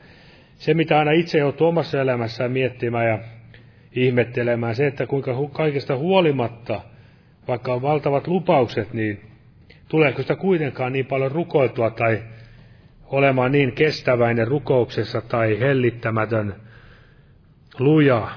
se, 0.58 0.74
mitä 0.74 1.00
aina 1.00 1.12
itse 1.12 1.38
joutuu 1.38 1.68
omassa 1.68 2.02
elämässään 2.02 2.52
miettimään 2.52 3.08
ja 3.08 3.20
ihmettelemään 3.96 4.76
se, 4.76 4.88
että 4.88 5.08
kuinka 5.08 5.36
kaikesta 5.52 5.98
huolimatta, 5.98 6.82
vaikka 7.48 7.74
on 7.74 7.82
valtavat 7.82 8.28
lupaukset, 8.28 8.94
niin 8.94 9.29
tuleeko 9.90 10.22
sitä 10.22 10.36
kuitenkaan 10.36 10.94
niin 10.94 11.06
paljon 11.06 11.32
rukoiltua 11.32 11.90
tai 11.90 12.24
olemaan 13.06 13.52
niin 13.52 13.72
kestäväinen 13.72 14.48
rukouksessa 14.48 15.22
tai 15.22 15.60
hellittämätön 15.60 16.56
luja. 17.80 18.28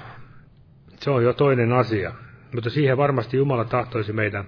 Se 0.97 1.11
on 1.11 1.25
jo 1.25 1.33
toinen 1.33 1.73
asia. 1.73 2.13
Mutta 2.55 2.71
siihen 2.71 2.97
varmasti 2.97 3.37
Jumala 3.37 3.65
tahtoisi 3.65 4.13
meidän 4.13 4.45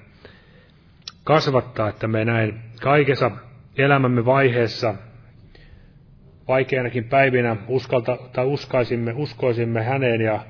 kasvattaa, 1.25 1.89
että 1.89 2.09
me 2.09 2.25
näin 2.25 2.61
kaikessa 2.83 3.31
elämämme 3.79 4.25
vaiheessa, 4.25 4.95
vaikeinakin 6.49 7.05
päivinä 7.05 7.57
uskalta, 7.69 8.19
tai 8.33 8.47
uskaisimme, 8.47 9.13
uskoisimme 9.17 9.83
häneen 9.83 10.21
ja 10.21 10.41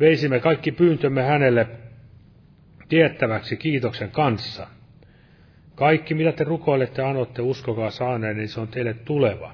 veisimme 0.00 0.40
kaikki 0.40 0.72
pyyntömme 0.72 1.22
hänelle 1.22 1.66
tiettäväksi 2.88 3.56
kiitoksen 3.56 4.10
kanssa. 4.10 4.75
Kaikki, 5.76 6.14
mitä 6.14 6.32
te 6.32 6.44
rukoilette 6.44 7.02
ja 7.02 7.08
anotte, 7.08 7.42
uskokaa 7.42 7.90
saaneen, 7.90 8.36
niin 8.36 8.48
se 8.48 8.60
on 8.60 8.68
teille 8.68 8.94
tuleva. 8.94 9.52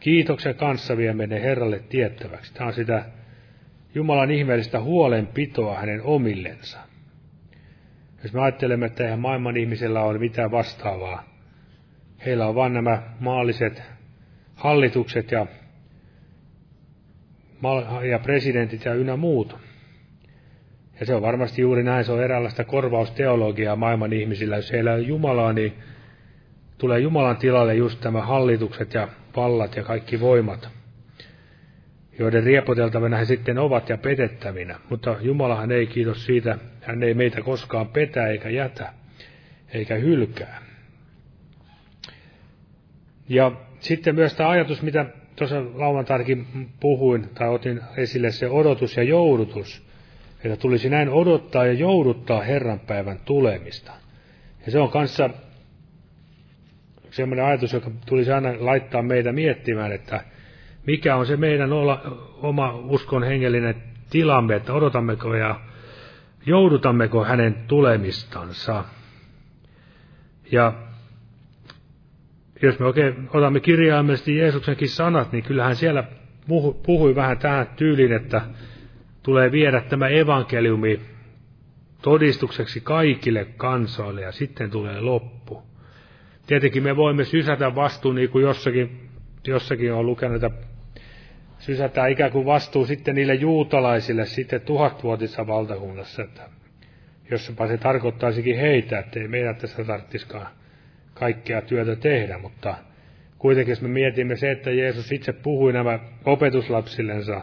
Kiitoksen 0.00 0.54
kanssa 0.54 0.96
viemme 0.96 1.26
ne 1.26 1.42
Herralle 1.42 1.78
tiettäväksi. 1.78 2.54
Tämä 2.54 2.66
on 2.66 2.72
sitä 2.72 3.04
Jumalan 3.94 4.30
ihmeellistä 4.30 4.80
huolenpitoa 4.80 5.78
hänen 5.78 6.02
omillensa. 6.02 6.78
Jos 8.22 8.32
me 8.32 8.40
ajattelemme, 8.40 8.86
että 8.86 9.04
eihän 9.04 9.20
maailman 9.20 9.56
ihmisellä 9.56 10.02
ole 10.02 10.18
mitään 10.18 10.50
vastaavaa, 10.50 11.24
heillä 12.26 12.46
on 12.46 12.54
vain 12.54 12.72
nämä 12.72 13.02
maalliset 13.20 13.82
hallitukset 14.54 15.32
ja, 15.32 15.46
ja 18.10 18.18
presidentit 18.18 18.84
ja 18.84 18.94
ynnä 18.94 19.16
muut. 19.16 19.56
Ja 21.02 21.06
se 21.06 21.14
on 21.14 21.22
varmasti 21.22 21.62
juuri 21.62 21.82
näin, 21.82 22.04
se 22.04 22.12
on 22.12 22.22
eräänlaista 22.22 22.64
korvausteologiaa 22.64 23.76
maailman 23.76 24.12
ihmisillä. 24.12 24.56
Jos 24.56 24.72
heillä 24.72 24.92
on 24.92 25.06
Jumalaa, 25.06 25.52
niin 25.52 25.72
tulee 26.78 26.98
Jumalan 27.00 27.36
tilalle 27.36 27.74
just 27.74 28.00
tämä 28.00 28.22
hallitukset 28.22 28.94
ja 28.94 29.08
vallat 29.36 29.76
ja 29.76 29.82
kaikki 29.82 30.20
voimat, 30.20 30.68
joiden 32.18 32.42
riepoteltavina 32.44 33.16
he 33.16 33.24
sitten 33.24 33.58
ovat 33.58 33.88
ja 33.88 33.98
petettävinä. 33.98 34.78
Mutta 34.90 35.16
Jumalahan 35.20 35.72
ei 35.72 35.86
kiitos 35.86 36.26
siitä, 36.26 36.58
hän 36.80 37.02
ei 37.02 37.14
meitä 37.14 37.40
koskaan 37.40 37.88
petä 37.88 38.26
eikä 38.26 38.48
jätä, 38.48 38.92
eikä 39.74 39.94
hylkää. 39.94 40.62
Ja 43.28 43.52
sitten 43.80 44.14
myös 44.14 44.34
tämä 44.34 44.48
ajatus, 44.48 44.82
mitä 44.82 45.06
tuossa 45.36 45.62
lauantaikin 45.74 46.46
puhuin, 46.80 47.28
tai 47.34 47.48
otin 47.48 47.80
esille 47.96 48.30
se 48.30 48.48
odotus 48.48 48.96
ja 48.96 49.02
joudutus, 49.02 49.91
että 50.44 50.56
tulisi 50.56 50.90
näin 50.90 51.08
odottaa 51.08 51.66
ja 51.66 51.72
jouduttaa 51.72 52.42
Herran 52.42 52.80
päivän 52.80 53.18
tulemista. 53.24 53.92
Ja 54.66 54.72
se 54.72 54.78
on 54.78 54.90
kanssa 54.90 55.30
semmoinen 57.10 57.44
ajatus, 57.44 57.72
joka 57.72 57.90
tulisi 58.06 58.32
aina 58.32 58.54
laittaa 58.58 59.02
meitä 59.02 59.32
miettimään, 59.32 59.92
että 59.92 60.24
mikä 60.86 61.16
on 61.16 61.26
se 61.26 61.36
meidän 61.36 61.72
olla, 61.72 62.00
oma 62.42 62.74
uskon 62.74 63.22
hengellinen 63.22 63.74
tilamme, 64.10 64.56
että 64.56 64.72
odotammeko 64.72 65.34
ja 65.34 65.60
joudutammeko 66.46 67.24
hänen 67.24 67.54
tulemistansa. 67.66 68.84
Ja 70.52 70.72
jos 72.62 72.78
me 72.78 72.86
oikein 72.86 73.28
otamme 73.32 73.60
kirjaimellisesti 73.60 74.36
Jeesuksenkin 74.36 74.88
sanat, 74.88 75.32
niin 75.32 75.44
kyllähän 75.44 75.76
siellä 75.76 76.04
puhui 76.86 77.14
vähän 77.14 77.38
tähän 77.38 77.66
tyyliin, 77.76 78.12
että 78.12 78.40
tulee 79.22 79.52
viedä 79.52 79.80
tämä 79.80 80.08
evankeliumi 80.08 81.00
todistukseksi 82.02 82.80
kaikille 82.80 83.46
kansoille 83.56 84.20
ja 84.20 84.32
sitten 84.32 84.70
tulee 84.70 85.00
loppu. 85.00 85.62
Tietenkin 86.46 86.82
me 86.82 86.96
voimme 86.96 87.24
sysätä 87.24 87.74
vastuun, 87.74 88.14
niin 88.14 88.28
kuin 88.28 88.42
jossakin, 88.42 89.08
jossakin 89.46 89.92
on 89.92 90.06
lukenut, 90.06 90.44
että 90.44 90.58
sysätään 91.58 92.10
ikään 92.10 92.32
kuin 92.32 92.46
vastuu 92.46 92.86
sitten 92.86 93.14
niille 93.14 93.34
juutalaisille 93.34 94.26
sitten 94.26 94.60
tuhatvuotisessa 94.60 95.46
valtakunnassa, 95.46 96.22
että 96.22 96.42
jospa 97.30 97.66
se 97.66 97.78
tarkoittaisikin 97.78 98.56
heitä, 98.56 98.98
että 98.98 99.20
ei 99.20 99.28
meidän 99.28 99.56
tässä 99.56 99.84
tarvitsisikaan 99.84 100.46
kaikkea 101.14 101.62
työtä 101.62 101.96
tehdä, 101.96 102.38
mutta 102.38 102.74
kuitenkin 103.38 103.72
jos 103.72 103.82
me 103.82 103.88
mietimme 103.88 104.36
se, 104.36 104.50
että 104.50 104.70
Jeesus 104.70 105.12
itse 105.12 105.32
puhui 105.32 105.72
nämä 105.72 105.98
opetuslapsillensa, 106.24 107.40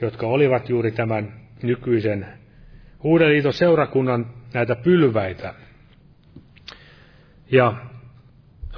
jotka 0.00 0.26
olivat 0.26 0.68
juuri 0.68 0.90
tämän 0.90 1.32
nykyisen 1.62 2.26
Uuden 3.04 3.28
liiton 3.28 3.52
seurakunnan 3.52 4.26
näitä 4.54 4.76
pylväitä. 4.76 5.54
Ja 7.52 7.74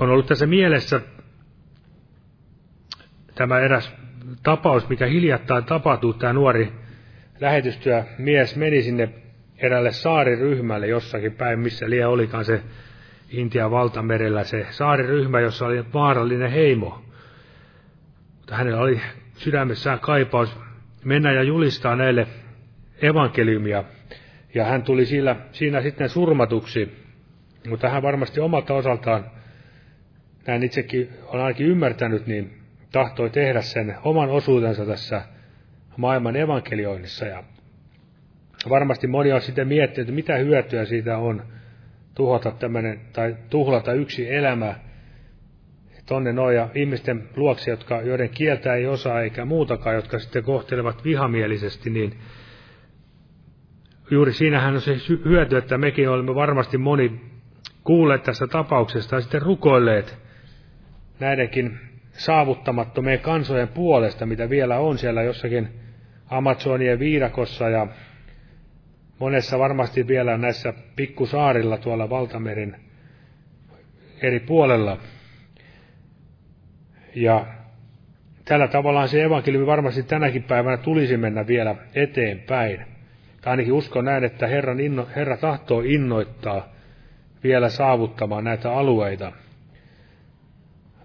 on 0.01 0.11
ollut 0.11 0.27
tässä 0.27 0.47
mielessä 0.47 1.01
tämä 3.35 3.61
eräs 3.61 3.93
tapaus, 4.43 4.89
mikä 4.89 5.07
hiljattain 5.07 5.65
tapahtui, 5.65 6.15
tämä 6.15 6.33
nuori 6.33 6.73
lähetystyö 7.41 8.05
mies 8.19 8.57
meni 8.57 8.83
sinne 8.83 9.09
eräälle 9.59 9.93
saariryhmälle 9.93 10.87
jossakin 10.87 11.33
päin, 11.33 11.59
missä 11.59 11.91
liian 11.91 12.11
olikaan 12.11 12.45
se 12.45 12.63
Intian 13.31 13.71
valtamerellä 13.71 14.45
se 14.45 14.67
saariryhmä, 14.71 15.41
jossa 15.41 15.67
oli 15.67 15.85
vaarallinen 15.95 16.51
heimo. 16.51 17.05
Mutta 18.37 18.57
hänellä 18.57 18.81
oli 18.81 19.01
sydämessään 19.35 20.01
kaipaus 20.01 20.59
mennä 21.05 21.33
ja 21.33 21.43
julistaa 21.43 21.97
näille 21.97 22.27
evankeliumia. 23.03 23.85
Ja 24.55 24.65
hän 24.65 24.83
tuli 24.83 25.07
siinä, 25.07 25.37
siinä 25.53 25.83
sitten 25.83 26.09
surmatuksi. 26.09 26.97
Mutta 27.69 27.89
hän 27.89 28.03
varmasti 28.03 28.41
omalta 28.41 28.75
osaltaan, 28.75 29.31
näin 30.47 30.63
itsekin 30.63 31.11
on 31.27 31.41
ainakin 31.41 31.67
ymmärtänyt, 31.67 32.27
niin 32.27 32.59
tahtoi 32.93 33.31
tehdä 33.31 33.61
sen 33.61 33.97
oman 34.05 34.31
osuutensa 34.31 34.87
tässä 34.87 35.23
maailman 35.97 36.37
evankelioinnissa. 36.37 37.27
Ja 37.27 37.45
varmasti 38.69 39.07
moni 39.07 39.33
on 39.33 39.41
sitten 39.41 39.69
miettinyt, 39.69 40.15
mitä 40.15 40.37
hyötyä 40.37 40.85
siitä 40.85 41.19
on 41.19 41.43
tuhota 42.15 42.51
tämmöinen, 42.51 43.01
tai 43.13 43.37
tuhlata 43.51 43.93
yksi 43.93 44.35
elämä 44.35 44.75
tonne 46.11 46.33
noin 46.33 46.57
ja 46.57 46.69
ihmisten 46.75 47.29
luoksi, 47.37 47.71
jotka, 47.71 48.01
joiden 48.03 48.31
kieltä 48.31 48.75
ei 48.75 48.87
osaa 48.87 49.21
eikä 49.21 49.45
muutakaan, 49.45 49.97
jotka 49.97 50.19
sitten 50.19 50.45
kohtelevat 50.45 51.05
vihamielisesti, 51.05 51.91
niin 51.91 52.19
juuri 54.11 54.33
siinähän 54.33 54.75
on 54.75 54.81
se 54.81 54.97
hyöty, 55.25 55.57
että 55.57 55.79
mekin 55.79 56.09
olemme 56.09 56.35
varmasti 56.35 56.79
moni 56.79 57.21
kuulleet 57.85 58.23
tästä 58.23 58.47
tapauksesta 58.47 59.15
ja 59.15 59.21
sitten 59.21 59.43
rukoilleet 59.43 60.19
näidenkin 61.21 61.79
saavuttamattomien 62.13 63.21
kansojen 63.21 63.69
puolesta, 63.69 64.27
mitä 64.27 64.51
vielä 64.51 64.79
on 64.79 64.99
siellä 64.99 65.23
jossakin 65.23 65.69
Amazonien 66.27 66.99
viidakossa 66.99 67.69
ja 67.69 67.87
monessa 69.19 69.59
varmasti 69.59 70.09
vielä 70.09 70.39
näissä 70.39 70.75
pikkusaarilla 70.97 71.79
tuolla 71.79 72.11
valtamerin 72.11 72.77
eri 74.23 74.41
puolella. 74.41 74.99
Ja 77.15 77.47
tällä 78.45 78.69
tavallaan 78.69 79.09
se 79.09 79.23
evankeliumi 79.23 79.67
varmasti 79.67 80.03
tänäkin 80.03 80.43
päivänä 80.43 80.77
tulisi 80.77 81.17
mennä 81.17 81.47
vielä 81.47 81.77
eteenpäin. 81.95 82.85
Tai 83.41 83.51
ainakin 83.51 83.73
uskon 83.73 84.05
näin, 84.05 84.25
että 84.25 84.47
Herran 84.47 84.81
inno, 84.81 85.09
Herra 85.17 85.37
tahtoo 85.37 85.81
innoittaa 85.81 86.69
vielä 87.45 87.69
saavuttamaan 87.69 88.45
näitä 88.45 88.73
alueita. 88.73 89.33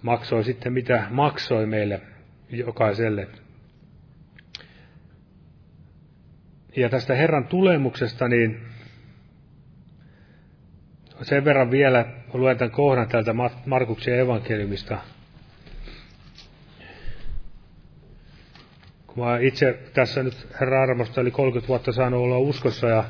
Maksoi 0.02 0.44
sitten 0.44 0.74
mitä 0.74 1.08
maksoi 1.10 1.65
meille 1.65 2.02
jokaiselle 2.52 3.28
Ja 6.76 6.89
tästä 6.89 7.15
Herran 7.15 7.48
tulemuksesta, 7.48 8.28
niin 8.28 8.62
sen 11.22 11.46
verran 11.46 11.72
vielä 11.72 12.06
luen 12.34 12.58
tämän 12.58 12.72
kohdan 12.72 13.08
täältä 13.08 13.36
Markuksen 13.65 14.20
evankeliumista. 14.20 14.98
Mä 19.15 19.38
itse 19.38 19.80
tässä 19.93 20.23
nyt 20.23 20.47
Herran 20.60 20.89
armosta 20.89 21.21
eli 21.21 21.32
30 21.32 21.67
vuotta 21.67 21.91
saanut 21.91 22.21
olla 22.21 22.38
uskossa 22.38 22.88
ja 22.88 23.04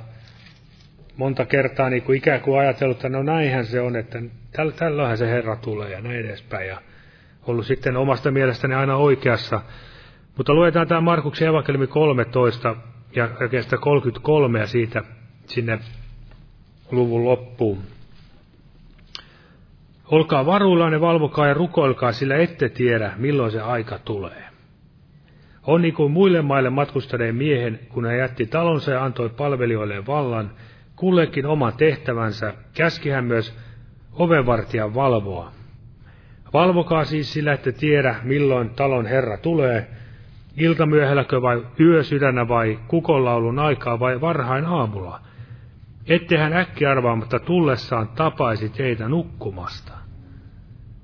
monta 1.18 1.46
kertaa 1.46 1.90
niin 1.90 2.04
kuin 2.04 2.18
ikään 2.18 2.42
kuin 2.42 2.60
ajatellut, 2.60 2.98
että 2.98 3.10
no 3.10 3.24
näinhän 3.24 3.66
se 3.66 3.82
on, 3.82 3.96
että 3.96 4.22
täl, 4.52 4.70
tällöinhän 4.70 5.18
se 5.18 5.28
Herra 5.28 5.56
tulee 5.56 5.92
ja 5.92 6.02
näin 6.02 6.26
edespäin. 6.26 6.68
Ja 6.68 6.82
ollut 7.48 7.66
sitten 7.66 7.98
omasta 7.98 8.32
mielestäni 8.32 8.76
aina 8.76 8.96
oikeassa. 8.96 9.62
Mutta 10.38 10.54
luetaan 10.54 10.88
tämä 10.88 11.02
Markuksen 11.02 11.48
evankeliumi 11.48 11.88
13, 11.88 12.76
ja 13.16 13.30
oikeastaan 13.42 13.82
33 13.82 14.60
ja 14.60 14.68
siitä 14.68 15.04
sinne 15.46 15.80
luvun 16.92 17.26
loppuun. 17.26 17.78
Olkaa 20.06 20.46
varuillanne, 20.46 21.02
valvokaa 21.02 21.48
ja 21.48 21.54
rukoilkaa, 21.54 22.12
sillä 22.12 22.38
ette 22.38 22.70
tiedä, 22.70 23.14
milloin 23.18 23.52
se 23.52 23.62
aika 23.62 24.00
tulee. 24.00 24.55
On 25.68 25.82
niin 25.82 25.94
kuin 25.94 26.12
muille 26.12 26.42
maille 26.42 26.70
matkustaneen 26.70 27.36
miehen, 27.36 27.80
kun 27.90 28.06
hän 28.06 28.18
jätti 28.18 28.46
talonsa 28.46 28.92
ja 28.92 29.04
antoi 29.04 29.30
palvelijoille 29.30 30.06
vallan, 30.06 30.52
kullekin 30.96 31.46
oman 31.46 31.74
tehtävänsä, 31.78 32.54
käski 32.74 33.10
hän 33.10 33.26
myös 33.26 33.58
ovenvartijan 34.12 34.96
valvoa. 34.96 35.52
Valvokaa 36.54 37.06
siis 37.06 37.34
sillä, 37.34 37.54
ette 37.54 37.72
tiedä, 37.72 38.16
milloin 38.24 38.70
talon 38.70 39.06
herra 39.06 39.38
tulee, 39.38 39.88
iltamyöhälläkö 40.58 41.42
vai 41.42 41.66
yösydänä 41.80 42.48
vai 42.48 42.80
kukonlaulun 42.88 43.60
aikaa 43.60 44.00
vai 44.00 44.22
varhain 44.22 44.66
aamulla. 44.66 45.20
Ettehän 46.08 46.54
äkki 46.54 46.86
arvaamatta 46.86 47.40
tullessaan 47.40 48.08
tapaisi 48.08 48.70
teitä 48.70 49.10
nukkumasta. 49.10 49.94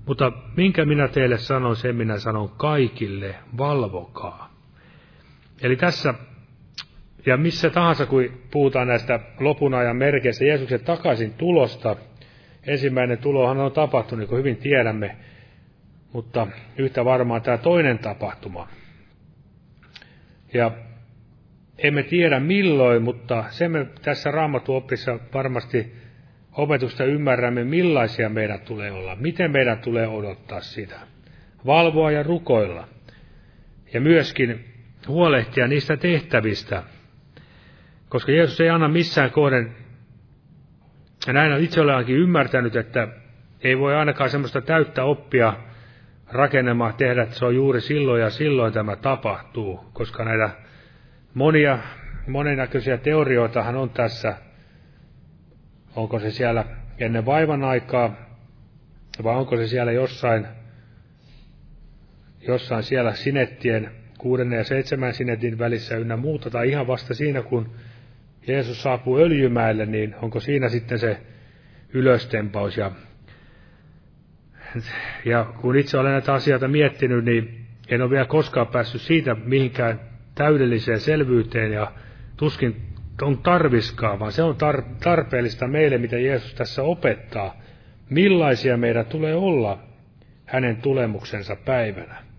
Mutta 0.06 0.32
minkä 0.58 0.86
minä 0.86 1.08
teille 1.08 1.38
sanon, 1.38 1.76
sen 1.76 1.96
minä 1.96 2.18
sanon 2.18 2.50
kaikille, 2.50 3.36
valvokaa. 3.58 4.51
Eli 5.62 5.76
tässä 5.76 6.14
ja 7.26 7.38
missä 7.38 7.70
tahansa, 7.70 8.06
kun 8.06 8.30
puhutaan 8.52 8.88
näistä 8.88 9.20
lopun 9.40 9.74
ajan 9.74 9.96
merkeistä, 9.96 10.46
Jeesuksen 10.46 10.80
takaisin 10.80 11.34
tulosta, 11.34 11.96
ensimmäinen 12.68 13.18
tulohan 13.18 13.58
on 13.58 13.72
tapahtunut, 13.72 14.20
niin 14.20 14.30
kuin 14.30 14.40
hyvin 14.40 14.58
tiedämme, 14.58 15.16
mutta 16.14 16.48
yhtä 16.78 17.06
varmaan 17.06 17.42
tämä 17.42 17.58
toinen 17.58 18.00
tapahtuma, 18.00 18.68
ja 20.54 20.72
emme 21.78 22.04
tiedä 22.04 22.40
milloin, 22.40 23.02
mutta 23.02 23.44
se 23.50 23.68
me 23.70 23.88
tässä 24.02 24.32
raamatuopissa 24.32 25.20
varmasti 25.34 25.96
opetusta 26.52 27.06
ymmärrämme, 27.06 27.64
millaisia 27.64 28.30
meidän 28.30 28.60
tulee 28.60 28.92
olla, 28.92 29.16
miten 29.16 29.52
meidän 29.52 29.80
tulee 29.80 30.08
odottaa 30.08 30.62
sitä, 30.62 31.00
valvoa 31.66 32.12
ja 32.12 32.24
rukoilla, 32.24 32.88
ja 33.94 34.02
myöskin 34.02 34.71
huolehtia 35.08 35.68
niistä 35.68 35.98
tehtävistä, 35.98 36.84
koska 38.10 38.32
Jeesus 38.32 38.62
ei 38.62 38.70
anna 38.70 38.88
missään 38.88 39.32
kohden, 39.32 39.76
ja 41.28 41.34
näin 41.34 41.54
on 41.54 41.60
itse 41.60 41.82
olenkin 41.82 42.16
ymmärtänyt, 42.16 42.76
että 42.76 43.08
ei 43.62 43.80
voi 43.80 43.96
ainakaan 43.96 44.30
semmoista 44.30 44.62
täyttä 44.62 45.04
oppia 45.04 45.54
rakennemaan 46.32 46.94
tehdä, 46.94 47.24
että 47.24 47.36
se 47.36 47.46
on 47.46 47.56
juuri 47.56 47.82
silloin 47.82 48.22
ja 48.22 48.30
silloin 48.30 48.74
tämä 48.74 48.96
tapahtuu, 48.96 49.86
koska 49.94 50.26
näitä 50.26 50.50
monia, 51.34 51.80
moninäköisiä 52.28 52.98
teorioitahan 52.98 53.76
on 53.76 53.90
tässä, 53.90 54.36
onko 55.96 56.20
se 56.20 56.32
siellä 56.32 56.66
ennen 56.98 57.26
vaivan 57.26 57.64
aikaa, 57.64 58.16
vai 59.24 59.36
onko 59.36 59.58
se 59.58 59.68
siellä 59.68 59.92
jossain, 59.92 60.48
jossain 62.48 62.84
siellä 62.84 63.14
sinettien, 63.14 64.01
kuudennen 64.22 64.58
ja 64.58 64.64
seitsemän 64.64 65.14
sinetin 65.14 65.60
välissä 65.60 65.98
ynnä 65.98 66.18
muuta, 66.18 66.50
tai 66.50 66.70
ihan 66.70 66.88
vasta 66.88 67.14
siinä, 67.14 67.42
kun 67.42 67.70
Jeesus 68.48 68.84
saapuu 68.84 69.18
öljymäelle, 69.18 69.86
niin 69.86 70.16
onko 70.22 70.40
siinä 70.40 70.70
sitten 70.70 71.00
se 71.00 71.18
ylöstempaus 71.94 72.78
ja 72.78 72.92
ja 75.26 75.46
kun 75.62 75.76
itse 75.76 75.98
olen 75.98 76.12
näitä 76.12 76.34
asioita 76.34 76.68
miettinyt, 76.68 77.26
niin 77.26 77.66
en 77.90 78.02
ole 78.02 78.10
vielä 78.10 78.26
koskaan 78.26 78.68
päässyt 78.68 79.02
siitä 79.02 79.36
mihinkään 79.36 80.00
täydelliseen 80.36 81.00
selvyyteen 81.00 81.72
ja 81.72 81.92
tuskin 82.38 82.82
on 83.22 83.38
tarviskaa, 83.38 84.20
vaan 84.20 84.32
se 84.32 84.44
on 84.44 84.56
tar- 84.56 84.96
tarpeellista 85.04 85.68
meille, 85.68 85.98
mitä 85.98 86.18
Jeesus 86.18 86.54
tässä 86.54 86.84
opettaa, 86.84 87.62
millaisia 88.10 88.78
meidän 88.78 89.06
tulee 89.06 89.36
olla 89.36 89.80
hänen 90.46 90.76
tulemuksensa 90.76 91.56
päivänä. 91.56 92.31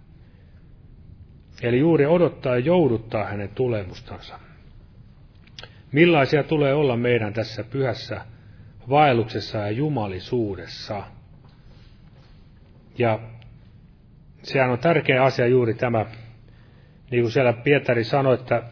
Eli 1.63 1.79
juuri 1.79 2.07
odottaa 2.07 2.57
ja 2.57 2.65
jouduttaa 2.65 3.25
hänen 3.25 3.49
tulemustansa. 3.49 4.39
Millaisia 5.93 6.43
tulee 6.43 6.75
olla 6.75 6.97
meidän 6.97 7.33
tässä 7.33 7.65
pyhässä 7.65 8.21
vaelluksessa 8.89 9.59
ja 9.59 9.71
jumalisuudessa. 9.71 11.03
Ja 12.99 13.19
sehän 14.43 14.71
on 14.71 14.79
tärkeä 14.79 15.25
asia 15.25 15.47
juuri 15.47 15.75
tämä, 15.75 16.07
niin 17.11 17.23
kuin 17.23 17.33
siellä 17.33 17.53
Pietari 17.53 18.05
sanoi, 18.05 18.35
että 18.35 18.63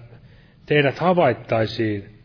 teidät 0.66 0.99
havaittaisiin 0.99 2.20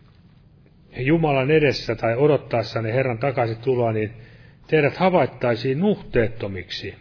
Jumalan 0.97 1.51
edessä 1.51 1.95
tai 1.95 2.15
odottaessanne 2.15 2.93
Herran 2.93 3.17
takaisin 3.17 3.57
tuloa, 3.57 3.91
niin 3.91 4.13
teidät 4.67 4.97
havaittaisiin 4.97 5.79
nuhteettomiksi. 5.79 6.95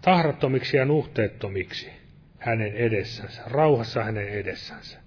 Tahrattomiksi 0.00 0.76
ja 0.76 0.84
nuhteettomiksi 0.84 1.90
hänen 2.38 2.72
edessänsä, 2.72 3.42
rauhassa 3.46 4.04
hänen 4.04 4.28
edessänsä. 4.28 4.98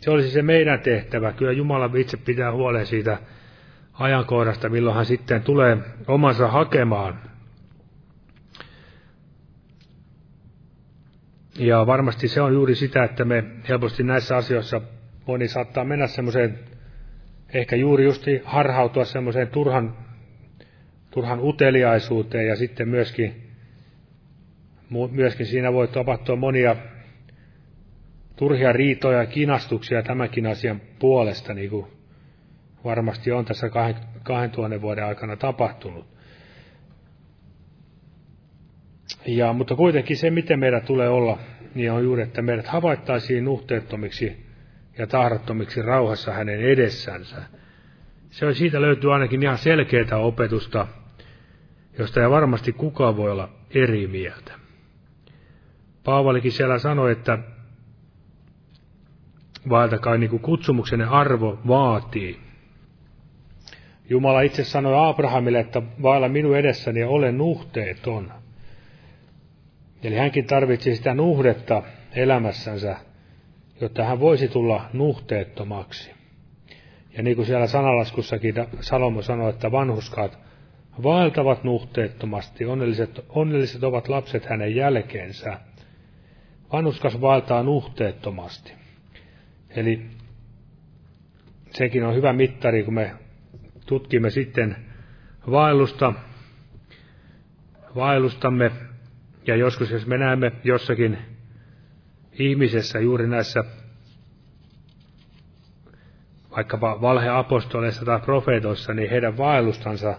Se 0.00 0.10
olisi 0.10 0.30
se 0.30 0.42
meidän 0.42 0.80
tehtävä. 0.80 1.32
Kyllä 1.32 1.52
Jumala 1.52 1.90
itse 1.96 2.16
pitää 2.16 2.52
huolen 2.52 2.86
siitä 2.86 3.18
ajankohdasta, 3.92 4.68
milloin 4.68 4.96
hän 4.96 5.06
sitten 5.06 5.42
tulee 5.42 5.76
omansa 6.06 6.48
hakemaan. 6.48 7.20
Ja 11.58 11.86
varmasti 11.86 12.28
se 12.28 12.40
on 12.40 12.52
juuri 12.52 12.74
sitä, 12.74 13.04
että 13.04 13.24
me 13.24 13.44
helposti 13.68 14.02
näissä 14.02 14.36
asioissa 14.36 14.80
moni 15.26 15.48
saattaa 15.48 15.84
mennä 15.84 16.06
semmoiseen, 16.06 16.58
ehkä 17.54 17.76
juuri 17.76 18.04
justi 18.04 18.42
harhautua 18.44 19.04
semmoiseen 19.04 19.48
turhan, 19.48 19.96
turhan 21.10 21.40
uteliaisuuteen 21.42 22.46
ja 22.46 22.56
sitten 22.56 22.88
myöskin, 22.88 23.41
myöskin 25.10 25.46
siinä 25.46 25.72
voi 25.72 25.88
tapahtua 25.88 26.36
monia 26.36 26.76
turhia 28.36 28.72
riitoja 28.72 29.18
ja 29.18 29.26
kinastuksia 29.26 30.02
tämänkin 30.02 30.46
asian 30.46 30.80
puolesta, 30.98 31.54
niin 31.54 31.70
kuin 31.70 31.86
varmasti 32.84 33.32
on 33.32 33.44
tässä 33.44 33.70
2000 34.22 34.80
vuoden 34.80 35.04
aikana 35.04 35.36
tapahtunut. 35.36 36.06
Ja, 39.26 39.52
mutta 39.52 39.74
kuitenkin 39.74 40.16
se, 40.16 40.30
miten 40.30 40.58
meidän 40.58 40.82
tulee 40.82 41.08
olla, 41.08 41.38
niin 41.74 41.92
on 41.92 42.04
juuri, 42.04 42.22
että 42.22 42.42
meidät 42.42 42.66
havaittaisiin 42.66 43.44
nuhteettomiksi 43.44 44.46
ja 44.98 45.06
tahrattomiksi 45.06 45.82
rauhassa 45.82 46.32
hänen 46.32 46.60
edessänsä. 46.60 47.42
Se 48.30 48.46
on, 48.46 48.54
siitä 48.54 48.80
löytyy 48.80 49.12
ainakin 49.12 49.42
ihan 49.42 49.58
selkeää 49.58 50.16
opetusta, 50.16 50.86
josta 51.98 52.22
ei 52.22 52.30
varmasti 52.30 52.72
kukaan 52.72 53.16
voi 53.16 53.30
olla 53.30 53.48
eri 53.74 54.06
mieltä. 54.06 54.61
Paavalikin 56.04 56.52
siellä 56.52 56.78
sanoi, 56.78 57.12
että 57.12 57.38
vaeltakaa 59.68 60.16
niin 60.16 60.30
kuin 60.30 60.42
kutsumuksenne 60.42 61.04
arvo 61.04 61.58
vaatii. 61.68 62.40
Jumala 64.08 64.40
itse 64.40 64.64
sanoi 64.64 65.08
Abrahamille, 65.08 65.60
että 65.60 65.82
vailla 66.02 66.28
minun 66.28 66.56
edessäni 66.56 67.00
ja 67.00 67.08
ole 67.08 67.32
nuhteeton. 67.32 68.32
Eli 70.02 70.16
hänkin 70.16 70.46
tarvitsi 70.46 70.96
sitä 70.96 71.14
nuhdetta 71.14 71.82
elämässänsä, 72.14 72.96
jotta 73.80 74.04
hän 74.04 74.20
voisi 74.20 74.48
tulla 74.48 74.84
nuhteettomaksi. 74.92 76.10
Ja 77.16 77.22
niin 77.22 77.36
kuin 77.36 77.46
siellä 77.46 77.66
sanalaskussakin 77.66 78.54
Salomo 78.80 79.22
sanoi, 79.22 79.50
että 79.50 79.72
vanhuskaat 79.72 80.38
vaeltavat 81.02 81.64
nuhteettomasti, 81.64 82.64
onnelliset, 82.64 83.24
onnelliset 83.28 83.84
ovat 83.84 84.08
lapset 84.08 84.44
hänen 84.44 84.76
jälkeensä. 84.76 85.58
Vanhuskas 86.72 87.20
vaeltaa 87.20 87.62
nuhteettomasti. 87.62 88.72
Eli 89.70 90.06
sekin 91.70 92.04
on 92.04 92.14
hyvä 92.14 92.32
mittari, 92.32 92.84
kun 92.84 92.94
me 92.94 93.14
tutkimme 93.86 94.30
sitten 94.30 94.76
vaellusta, 95.50 96.12
vaellustamme, 97.94 98.70
ja 99.46 99.56
joskus 99.56 99.90
jos 99.90 100.06
me 100.06 100.18
näemme 100.18 100.52
jossakin 100.64 101.18
ihmisessä 102.32 103.00
juuri 103.00 103.26
näissä 103.26 103.64
vaikkapa 106.56 107.00
valheapostoleissa 107.00 108.04
tai 108.04 108.20
profeetoissa, 108.20 108.94
niin 108.94 109.10
heidän 109.10 109.36
vaellustansa 109.38 110.14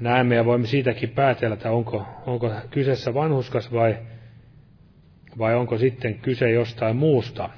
näemme 0.00 0.34
ja 0.34 0.44
voimme 0.44 0.66
siitäkin 0.66 1.08
päätellä, 1.08 1.54
että 1.54 1.70
onko, 1.70 2.06
onko 2.26 2.50
kyseessä 2.70 3.14
vanhuskas 3.14 3.72
vai, 3.72 3.96
vai 5.38 5.54
onko 5.54 5.78
sitten 5.78 6.14
kyse 6.14 6.50
jostain 6.50 6.96
muusta. 6.96 7.50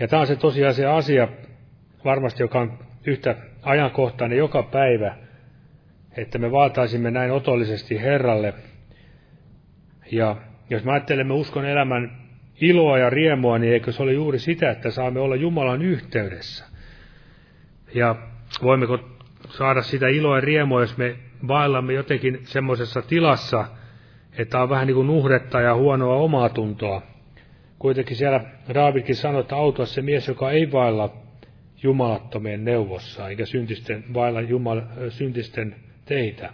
Ja 0.00 0.08
tämä 0.08 0.20
on 0.20 0.26
se 0.26 0.36
tosiasia 0.36 0.96
asia, 0.96 1.28
varmasti 2.04 2.42
joka 2.42 2.60
on 2.60 2.78
yhtä 3.06 3.36
ajankohtainen 3.62 4.38
joka 4.38 4.62
päivä, 4.62 5.16
että 6.16 6.38
me 6.38 6.52
vaataisimme 6.52 7.10
näin 7.10 7.30
otollisesti 7.30 8.00
Herralle. 8.00 8.54
Ja 10.12 10.36
jos 10.70 10.84
me 10.84 10.92
ajattelemme 10.92 11.34
uskon 11.34 11.64
elämän 11.64 12.26
iloa 12.60 12.98
ja 12.98 13.10
riemua, 13.10 13.58
niin 13.58 13.72
eikö 13.72 13.92
se 13.92 14.02
ole 14.02 14.12
juuri 14.12 14.38
sitä, 14.38 14.70
että 14.70 14.90
saamme 14.90 15.20
olla 15.20 15.36
Jumalan 15.36 15.82
yhteydessä? 15.82 16.64
Ja 17.94 18.16
voimmeko 18.62 18.98
saada 19.48 19.82
sitä 19.82 20.08
iloa 20.08 20.36
ja 20.36 20.40
riemua, 20.40 20.80
jos 20.80 20.96
me 20.96 21.16
vaellamme 21.48 21.92
jotenkin 21.92 22.40
semmoisessa 22.42 23.02
tilassa, 23.02 23.64
että 24.38 24.62
on 24.62 24.68
vähän 24.68 24.86
niin 24.86 24.94
kuin 24.94 25.06
nuhdetta 25.06 25.60
ja 25.60 25.74
huonoa 25.74 26.16
omaa 26.16 26.48
tuntoa. 26.48 27.02
Kuitenkin 27.78 28.16
siellä 28.16 28.40
Daavidkin 28.74 29.16
sanoi, 29.16 29.40
että 29.40 29.56
autua 29.56 29.86
se 29.86 30.02
mies, 30.02 30.28
joka 30.28 30.50
ei 30.50 30.72
vailla 30.72 31.16
jumalattomien 31.82 32.64
neuvossa, 32.64 33.28
eikä 33.28 33.46
syntisten, 33.46 34.04
vailla 34.14 34.40
Jumal, 34.40 34.82
syntisten 35.08 35.76
teitä. 36.04 36.52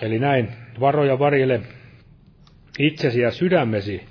Eli 0.00 0.18
näin, 0.18 0.48
varoja 0.80 1.18
varjele 1.18 1.60
itsesi 2.78 3.20
ja 3.20 3.30
sydämesi. 3.30 4.04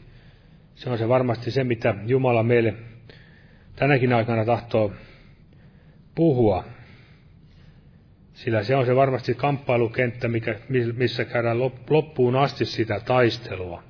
Se 0.75 0.89
on 0.89 0.97
se 0.97 1.07
varmasti 1.07 1.51
se, 1.51 1.63
mitä 1.63 1.95
Jumala 2.05 2.43
meille 2.43 2.73
tänäkin 3.75 4.13
aikana 4.13 4.45
tahtoo 4.45 4.93
puhua. 6.15 6.63
Sillä 8.37 8.63
se 8.63 8.75
on 8.75 8.85
se 8.85 8.95
varmasti 8.95 9.33
kamppailukenttä, 9.33 10.27
mikä, 10.27 10.59
missä 10.97 11.25
käydään 11.25 11.59
loppuun 11.89 12.35
asti 12.35 12.65
sitä 12.65 12.99
taistelua. 12.99 13.83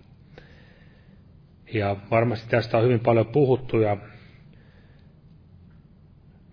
Ja 1.73 1.95
varmasti 2.11 2.49
tästä 2.49 2.77
on 2.77 2.83
hyvin 2.83 2.99
paljon 2.99 3.25
puhuttu, 3.25 3.79
ja, 3.79 3.97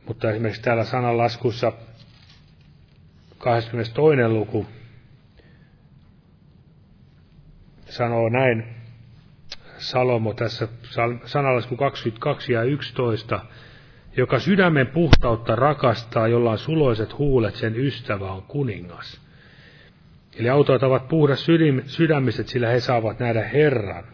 mutta 0.07 0.31
esimerkiksi 0.31 0.63
täällä 0.63 0.85
sananlaskussa 0.85 1.73
22. 3.39 4.29
luku 4.29 4.67
sanoo 7.87 8.29
näin 8.29 8.65
Salomo 9.79 10.35
tässä 10.35 10.69
sanalasku 11.27 11.77
22 11.77 12.53
ja 12.53 12.63
11, 12.63 13.41
joka 14.17 14.39
sydämen 14.39 14.87
puhtautta 14.87 15.57
rakastaa, 15.57 16.29
jolla 16.29 16.51
on 16.51 16.59
suloiset 16.59 17.19
huulet, 17.19 17.55
sen 17.55 17.77
ystävä 17.77 18.33
on 18.33 18.43
kuningas. 18.43 19.21
Eli 20.39 20.49
autot 20.49 20.83
ovat 20.83 21.09
puhdas 21.09 21.47
sydämiset, 21.87 22.49
sillä 22.49 22.69
he 22.69 22.81
saavat 22.81 23.19
nähdä 23.19 23.43
Herran. 23.43 24.05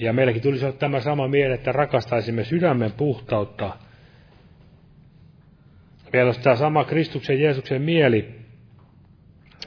Ja 0.00 0.12
meilläkin 0.12 0.42
tulisi 0.42 0.64
olla 0.64 0.76
tämä 0.76 1.00
sama 1.00 1.28
mieli, 1.28 1.54
että 1.54 1.72
rakastaisimme 1.72 2.44
sydämen 2.44 2.92
puhtautta. 2.92 3.76
Olisi 6.24 6.40
tämä 6.40 6.56
sama 6.56 6.84
Kristuksen 6.84 7.40
Jeesuksen 7.40 7.82
mieli, 7.82 8.34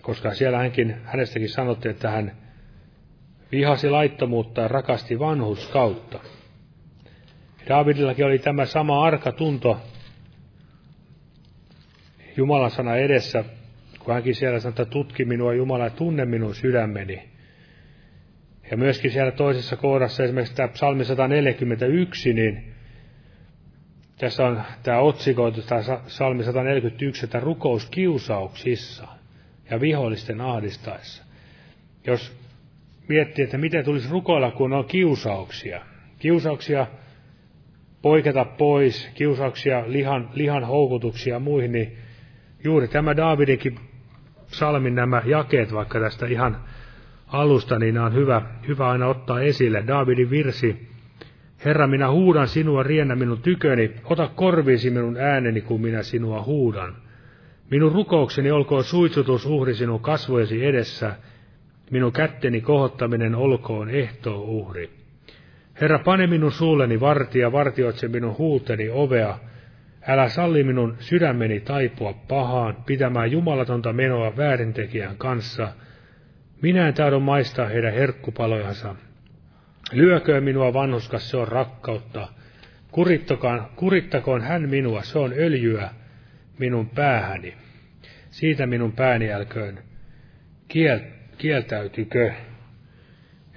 koska 0.02 0.34
siellä 0.34 0.58
hänkin, 0.58 0.96
hänestäkin 1.04 1.50
sanottiin, 1.50 1.92
että 1.92 2.10
hän 2.10 2.32
vihasi 3.52 3.90
laittomuutta 3.90 4.62
ja 4.62 4.68
rakasti 4.68 5.20
vanhuskautta. 5.20 6.20
Davidillakin 7.70 8.26
oli 8.26 8.40
tämä 8.40 8.66
sama 8.66 9.04
arka 9.06 9.32
tunto 9.32 9.78
Jumalan 12.38 12.72
sana 12.72 12.96
edessä, 12.96 13.44
kun 14.00 14.14
hänkin 14.14 14.36
siellä 14.36 14.60
sanoi, 14.60 14.72
että 14.72 14.86
tutki 14.86 15.26
minua 15.26 15.54
Jumala 15.54 15.84
ja 15.84 15.90
tunne 15.90 16.26
minun 16.26 16.56
sydämeni. 16.56 17.30
Ja 18.72 18.78
myöskin 18.78 19.12
siellä 19.12 19.32
toisessa 19.32 19.76
kohdassa, 19.76 20.24
esimerkiksi 20.24 20.56
tämä 20.56 20.68
psalmi 20.68 21.06
141, 21.06 22.34
niin 22.34 22.74
tässä 24.18 24.46
on 24.46 24.62
tämä 24.84 25.00
otsikoitu, 25.00 25.62
tämä 25.62 25.82
psalmi 26.06 26.44
141, 26.44 27.26
että 27.26 27.40
rukous 27.40 27.86
kiusauksissa 27.86 29.08
ja 29.70 29.82
vihollisten 29.82 30.42
ahdistaessa. 30.42 31.24
Jos 32.08 32.38
miettii, 33.08 33.44
että 33.44 33.58
miten 33.58 33.86
tulisi 33.86 34.10
rukoilla, 34.10 34.52
kun 34.52 34.74
on 34.74 34.86
kiusauksia. 34.86 35.82
Kiusauksia 36.20 36.88
poiketa 38.02 38.46
pois, 38.46 39.10
kiusauksia, 39.14 39.84
lihan, 39.88 40.30
lihan 40.34 40.64
houkutuksia 40.64 41.34
ja 41.34 41.40
muihin, 41.40 41.72
niin 41.72 41.98
juuri 42.64 42.88
tämä 42.88 43.18
Daavidinkin 43.18 43.76
psalmin 44.52 44.96
nämä 44.96 45.22
jakeet, 45.26 45.74
vaikka 45.74 46.00
tästä 46.00 46.28
ihan 46.28 46.58
alusta, 47.28 47.80
niin 47.80 47.98
on 47.98 48.14
hyvä, 48.14 48.42
hyvä 48.68 48.90
aina 48.90 49.08
ottaa 49.08 49.42
esille. 49.42 49.84
Daavidin 49.88 50.30
virsi, 50.30 50.92
Herra, 51.66 51.88
minä 51.88 52.12
huudan 52.12 52.48
sinua, 52.48 52.84
riennä 52.84 53.16
minun 53.16 53.42
tyköni, 53.42 53.92
ota 54.04 54.28
korviisi 54.28 54.90
minun 54.90 55.18
ääneni, 55.18 55.62
kun 55.62 55.82
minä 55.82 56.04
sinua 56.04 56.44
huudan. 56.44 56.96
Minun 57.70 57.92
rukoukseni 57.92 58.52
olkoon 58.52 58.84
suitsutus 58.84 59.46
uhri 59.46 59.74
sinun 59.74 60.00
kasvojesi 60.00 60.66
edessä, 60.66 61.16
minun 61.92 62.12
kätteni 62.12 62.62
kohottaminen 62.62 63.36
olkoon 63.36 63.90
ehtoo 63.90 64.42
uhri. 64.42 65.01
Herra, 65.82 66.00
pane 66.00 66.28
minun 66.28 66.52
suulleni 66.52 67.00
vartia, 67.00 67.52
vartioitse 67.52 68.08
minun 68.08 68.38
huulteni 68.38 68.90
ovea, 68.90 69.38
älä 70.08 70.30
salli 70.30 70.64
minun 70.64 70.96
sydämeni 71.00 71.60
taipua 71.60 72.14
pahaan, 72.28 72.76
pitämään 72.86 73.32
jumalatonta 73.32 73.94
menoa 73.94 74.38
väärintekijän 74.38 75.18
kanssa. 75.18 75.74
Minä 76.62 76.88
en 76.88 76.94
tahdon 76.94 77.22
maistaa 77.22 77.68
heidän 77.68 77.94
herkkupalojansa. 77.94 78.96
Lyököön 79.92 80.44
minua 80.44 80.74
vanhuskas, 80.74 81.30
se 81.30 81.38
on 81.38 81.48
rakkautta. 81.48 82.28
Kurittakoon, 82.92 83.66
kurittakoon 83.76 84.42
hän 84.42 84.70
minua, 84.70 85.04
se 85.04 85.20
on 85.20 85.34
öljyä 85.38 85.90
minun 86.60 86.90
päähäni. 86.90 87.54
Siitä 88.30 88.66
minun 88.66 88.92
pääni 88.92 89.32
älköön 89.32 89.80
kiel, 90.68 91.00
kieltäytykö. 91.38 92.34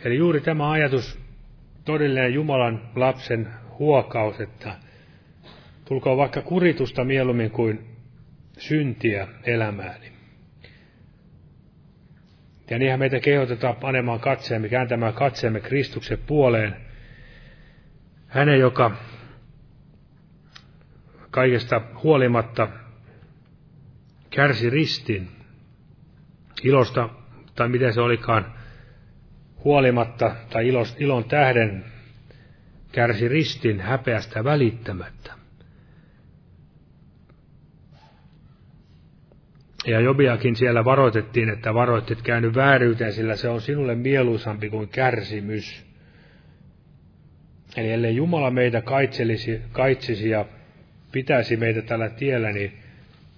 Eli 0.05 0.16
juuri 0.16 0.41
tämä 0.41 0.70
ajatus, 0.70 1.24
todellinen 1.85 2.35
Jumalan 2.35 2.82
lapsen 2.97 3.49
huokaus, 3.78 4.41
että 4.41 4.74
tulkoon 5.85 6.16
vaikka 6.16 6.43
kuritusta 6.43 7.05
mieluummin 7.05 7.51
kuin 7.51 7.97
syntiä 8.59 9.28
elämääni. 9.43 10.12
Ja 12.70 12.78
niinhän 12.78 12.99
meitä 12.99 13.20
kehotetaan 13.20 13.76
panemaan 13.76 14.20
katseemme, 14.20 14.68
kääntämään 14.68 15.14
katseemme 15.14 15.61
Kristuksen 15.61 16.18
puoleen. 16.26 16.76
Hänen, 18.26 18.61
joka 18.61 18.97
kaikesta 21.30 21.80
huolimatta 22.03 22.68
kärsi 24.30 24.70
ristin 24.70 25.28
ilosta, 26.62 27.09
tai 27.55 27.68
miten 27.68 27.93
se 27.93 28.01
olikaan, 28.01 28.55
huolimatta 29.65 30.37
tai 30.51 30.69
ilos, 30.69 30.97
ilon 30.99 31.25
tähden 31.25 31.85
kärsi 32.93 33.29
ristin 33.29 33.81
häpeästä 33.81 34.45
välittämättä. 34.45 35.33
Ja 39.87 40.01
Jobiakin 40.01 40.57
siellä 40.57 40.85
varoitettiin, 40.85 41.49
että 41.49 41.75
varoitit 41.75 42.23
käynyt 42.23 42.55
vääryyteen, 42.55 43.12
sillä 43.12 43.37
se 43.37 43.49
on 43.49 43.61
sinulle 43.61 43.95
mieluisampi 43.95 44.71
kuin 44.71 44.89
kärsimys. 44.89 45.87
Eli 47.77 47.93
ellei 47.93 48.17
Jumala 48.17 48.51
meitä 48.51 48.81
kaitselisi, 48.81 49.61
kaitsisi 49.73 50.31
ja 50.31 50.45
pitäisi 51.12 51.57
meitä 51.57 51.83
tällä 51.83 52.09
tiellä, 52.09 52.53
niin 52.53 52.73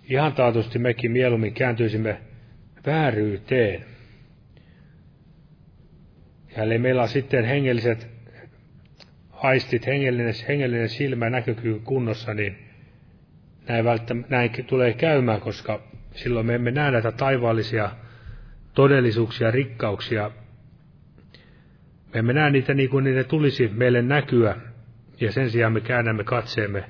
ihan 0.04 0.32
taatusti 0.32 0.78
mekin 0.78 1.12
mieluummin 1.12 1.54
kääntyisimme 1.54 2.20
vääryyteen. 2.86 3.84
Ellei 6.56 6.78
meillä 6.78 7.02
on 7.02 7.08
sitten 7.08 7.44
hengelliset 7.44 8.08
aistit, 9.32 9.86
hengellinen, 9.86 10.34
hengellinen 10.48 10.88
silmä, 10.88 11.30
näkökyky 11.30 11.80
kunnossa, 11.84 12.34
niin 12.34 12.58
näin, 13.68 13.84
välttämättä, 13.84 14.36
näin 14.36 14.50
tulee 14.66 14.92
käymään, 14.92 15.40
koska 15.40 15.82
silloin 16.14 16.46
me 16.46 16.54
emme 16.54 16.70
näe 16.70 16.90
näitä 16.90 17.12
taivaallisia 17.12 17.90
todellisuuksia, 18.74 19.50
rikkauksia. 19.50 20.30
Me 22.14 22.18
emme 22.18 22.32
näe 22.32 22.50
niitä 22.50 22.74
niin 22.74 22.90
kuin 22.90 23.04
ne 23.04 23.24
tulisi 23.24 23.68
meille 23.68 24.02
näkyä, 24.02 24.56
ja 25.20 25.32
sen 25.32 25.50
sijaan 25.50 25.72
me 25.72 25.80
käännämme 25.80 26.24
katseemme 26.24 26.84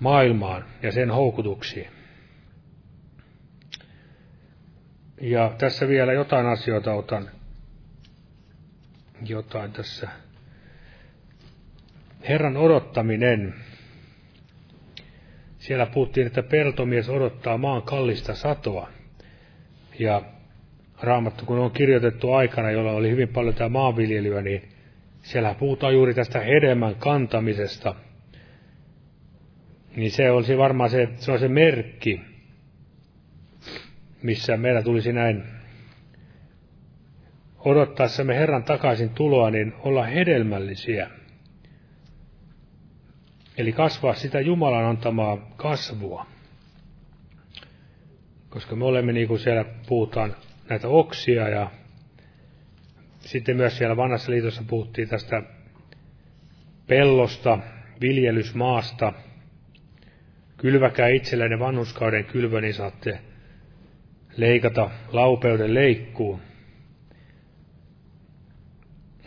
maailmaan 0.00 0.64
ja 0.82 0.92
sen 0.92 1.10
houkutuksiin. 1.10 1.88
Ja 5.20 5.54
tässä 5.58 5.88
vielä 5.88 6.12
jotain 6.12 6.46
asioita 6.46 6.92
otan, 6.92 7.30
jotain 9.26 9.72
tässä. 9.72 10.08
Herran 12.28 12.56
odottaminen. 12.56 13.54
Siellä 15.58 15.86
puhuttiin, 15.86 16.26
että 16.26 16.42
peltomies 16.42 17.08
odottaa 17.08 17.58
maan 17.58 17.82
kallista 17.82 18.34
satoa. 18.34 18.88
Ja 19.98 20.22
raamattu, 21.02 21.44
kun 21.44 21.58
on 21.58 21.70
kirjoitettu 21.70 22.32
aikana, 22.32 22.70
jolla 22.70 22.92
oli 22.92 23.10
hyvin 23.10 23.28
paljon 23.28 23.54
tämä 23.54 23.68
maanviljelyä, 23.68 24.42
niin 24.42 24.68
siellä 25.22 25.54
puhutaan 25.54 25.94
juuri 25.94 26.14
tästä 26.14 26.40
hedelmän 26.40 26.94
kantamisesta– 26.94 27.94
niin 29.98 30.10
se 30.10 30.30
olisi 30.30 30.58
varmaan 30.58 30.90
se, 30.90 31.08
se, 31.16 31.32
on 31.32 31.38
se 31.38 31.48
merkki, 31.48 32.20
missä 34.22 34.56
meidän 34.56 34.84
tulisi 34.84 35.12
näin 35.12 35.44
odottaessamme 37.58 38.34
Herran 38.34 38.64
takaisin 38.64 39.10
tuloa, 39.10 39.50
niin 39.50 39.74
olla 39.78 40.04
hedelmällisiä. 40.04 41.10
Eli 43.58 43.72
kasvaa 43.72 44.14
sitä 44.14 44.40
Jumalan 44.40 44.84
antamaa 44.84 45.52
kasvua. 45.56 46.26
Koska 48.48 48.76
me 48.76 48.84
olemme, 48.84 49.12
niin 49.12 49.28
kuin 49.28 49.40
siellä 49.40 49.64
puhutaan, 49.88 50.36
näitä 50.68 50.88
oksia 50.88 51.48
ja 51.48 51.70
sitten 53.20 53.56
myös 53.56 53.78
siellä 53.78 53.96
vanhassa 53.96 54.32
liitossa 54.32 54.62
puhuttiin 54.66 55.08
tästä 55.08 55.42
pellosta, 56.86 57.58
viljelysmaasta– 58.00 59.12
Kylväkää 60.58 61.08
itsellenne 61.08 61.58
vanhuskauden 61.58 62.24
kylvö, 62.24 62.60
niin 62.60 62.74
saatte 62.74 63.20
leikata 64.36 64.90
laupeuden 65.12 65.74
leikkuun. 65.74 66.40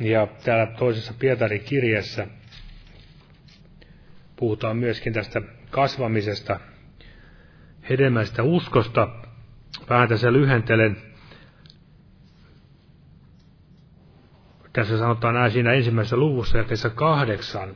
Ja 0.02 0.28
täällä 0.44 0.66
toisessa 0.78 1.14
Pietarin 1.20 1.62
kirjassa 1.62 2.28
puhutaan 4.36 4.78
myöskin 4.78 5.14
tästä 5.14 5.42
kasvamisesta, 5.70 6.60
hedelmästä 7.90 8.44
uskosta. 8.44 9.08
Vähän 9.90 10.10
tässä 10.10 10.34
lyhentelen. 10.34 10.98
Tässä 14.74 14.98
sanotaan 14.98 15.36
näin 15.36 15.52
siinä 15.52 15.74
ensimmäisessä 15.74 16.18
luvussa 16.18 16.58
ja 16.58 16.64
tässä 16.64 16.90
kahdeksan. 16.90 17.76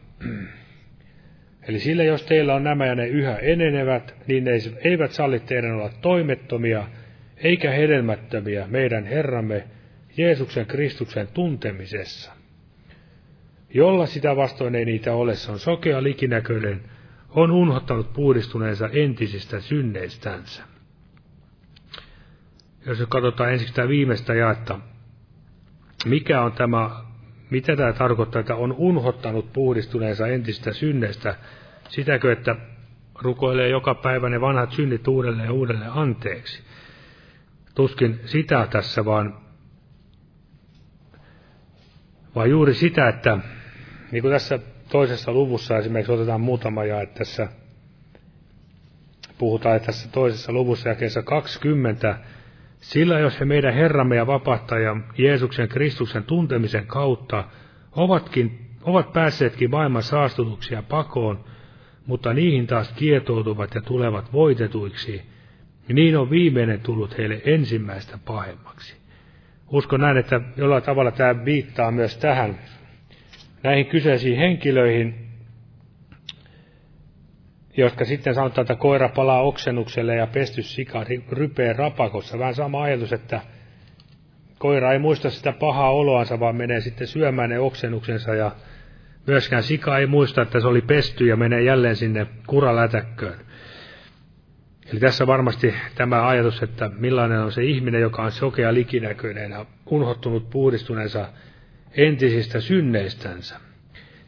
Eli 1.68 1.80
sillä 1.80 2.04
jos 2.04 2.24
teillä 2.24 2.56
on 2.56 2.64
nämä 2.64 2.86
ja 2.86 2.96
ne 2.96 3.08
yhä 3.08 3.38
enenevät, 3.38 4.16
niin 4.28 4.44
ne 4.44 4.52
eivät 4.84 5.12
salli 5.12 5.40
teidän 5.40 5.72
olla 5.72 5.90
toimettomia 6.02 6.88
eikä 7.38 7.72
hedelmättömiä 7.72 8.68
meidän 8.68 9.06
Herramme 9.06 9.64
Jeesuksen 10.18 10.66
Kristuksen 10.66 11.28
tuntemisessa. 11.28 12.32
Jolla 13.74 14.06
sitä 14.06 14.36
vastoin 14.36 14.76
ei 14.76 14.86
niitä 14.86 15.14
ole, 15.14 15.36
se 15.36 15.52
on 15.52 15.60
sokea 15.60 16.04
likinäköinen, 16.04 16.82
on 17.30 17.52
unhottanut 17.52 18.14
puhdistuneensa 18.14 18.90
entisistä 18.94 19.60
synneistänsä. 19.60 20.64
Jos 22.86 23.00
nyt 23.00 23.10
katsotaan 23.10 23.54
ensiksi 23.54 23.74
tämä 23.74 23.88
viimeistä 23.88 24.34
jaetta, 24.34 24.80
mikä 26.06 26.42
on 26.42 26.52
tämä, 26.52 26.90
mitä 27.50 27.76
tämä 27.76 27.94
tarkoittaa, 27.94 28.40
että 28.40 28.56
on 28.56 28.74
unhottanut 28.74 29.54
puhdistuneensa 29.54 30.28
entistä 30.28 30.74
synneistä, 30.74 31.36
sitäkö, 31.90 32.32
että 32.32 32.56
rukoilee 33.22 33.70
joka 33.70 33.96
päivä 33.96 34.30
ne 34.30 34.42
vanhat 34.42 34.72
synnit 34.72 35.08
uudelleen 35.08 35.46
ja 35.46 35.54
uudelleen 35.54 35.92
anteeksi. 35.92 36.64
Tuskin 37.76 38.20
sitä 38.26 38.68
tässä, 38.72 39.06
vaan, 39.06 39.45
vaan 42.36 42.50
juuri 42.50 42.74
sitä, 42.74 43.10
että 43.10 43.38
niin 44.12 44.22
kuin 44.22 44.32
tässä 44.32 44.60
toisessa 44.90 45.32
luvussa 45.32 45.78
esimerkiksi 45.78 46.12
otetaan 46.12 46.42
muutama 46.42 46.86
jae 46.86 47.06
tässä, 47.06 47.48
puhutaan 49.38 49.76
että 49.76 49.86
tässä 49.86 50.10
toisessa 50.12 50.52
luvussa 50.54 50.90
jakeessa 50.90 51.24
20, 51.24 52.18
sillä 52.78 53.20
jos 53.20 53.40
he 53.40 53.46
meidän 53.46 53.74
Herramme 53.74 54.16
ja 54.16 54.28
vapahtaja 54.28 54.96
Jeesuksen 55.18 55.68
Kristuksen 55.68 56.24
tuntemisen 56.24 56.88
kautta 56.88 57.44
ovatkin, 57.92 58.60
ovat 58.84 59.14
päässeetkin 59.14 59.72
maailman 59.72 60.04
saastutuksia 60.04 60.84
pakoon, 60.84 61.46
mutta 62.06 62.34
niihin 62.34 62.68
taas 62.68 62.92
kietoutuvat 62.92 63.76
ja 63.76 63.82
tulevat 63.82 64.34
voitetuiksi, 64.34 65.22
niin 65.88 66.18
on 66.18 66.30
viimeinen 66.30 66.80
tullut 66.80 67.18
heille 67.18 67.42
ensimmäistä 67.46 68.20
pahemmaksi. 68.26 69.05
Uskon 69.72 70.00
näin, 70.02 70.18
että 70.18 70.42
jollain 70.58 70.84
tavalla 70.84 71.12
tämä 71.12 71.46
viittaa 71.46 71.92
myös 71.92 72.18
tähän, 72.18 72.60
näihin 73.64 73.86
kyseisiin 73.86 74.38
henkilöihin, 74.38 75.26
jotka 77.78 78.06
sitten 78.06 78.36
sanotaan, 78.36 78.64
että 78.64 78.76
koira 78.76 79.10
palaa 79.10 79.42
oksennukselle 79.42 80.16
ja 80.16 80.28
pesty 80.28 80.62
sika 80.62 81.06
rypee 81.30 81.74
rapakossa. 81.74 82.40
Vähän 82.40 82.56
sama 82.56 82.84
ajatus, 82.84 83.14
että 83.14 83.42
koira 84.60 84.94
ei 84.94 85.00
muista 85.00 85.30
sitä 85.30 85.52
pahaa 85.52 85.92
oloansa, 85.92 86.40
vaan 86.40 86.56
menee 86.56 86.82
sitten 86.82 87.08
syömään 87.08 87.50
ne 87.50 87.60
oksennuksensa 87.60 88.36
ja 88.36 88.52
myöskään 89.28 89.64
sika 89.64 89.98
ei 89.98 90.06
muista, 90.06 90.42
että 90.42 90.60
se 90.60 90.68
oli 90.68 90.82
pesty 90.82 91.28
ja 91.28 91.36
menee 91.36 91.64
jälleen 91.64 91.96
sinne 91.96 92.28
kuralätäkköön. 92.48 93.40
Eli 94.92 95.00
tässä 95.00 95.28
varmasti 95.28 95.74
tämä 95.96 96.28
ajatus, 96.28 96.64
että 96.64 96.92
millainen 96.98 97.40
on 97.40 97.52
se 97.52 97.64
ihminen, 97.64 98.02
joka 98.02 98.24
on 98.24 98.32
sokea 98.32 98.74
likinäköinen 98.74 99.52
ja 99.52 99.66
unhottunut 99.86 100.50
puhdistuneensa 100.50 101.30
entisistä 101.92 102.60
synneistänsä. 102.60 103.60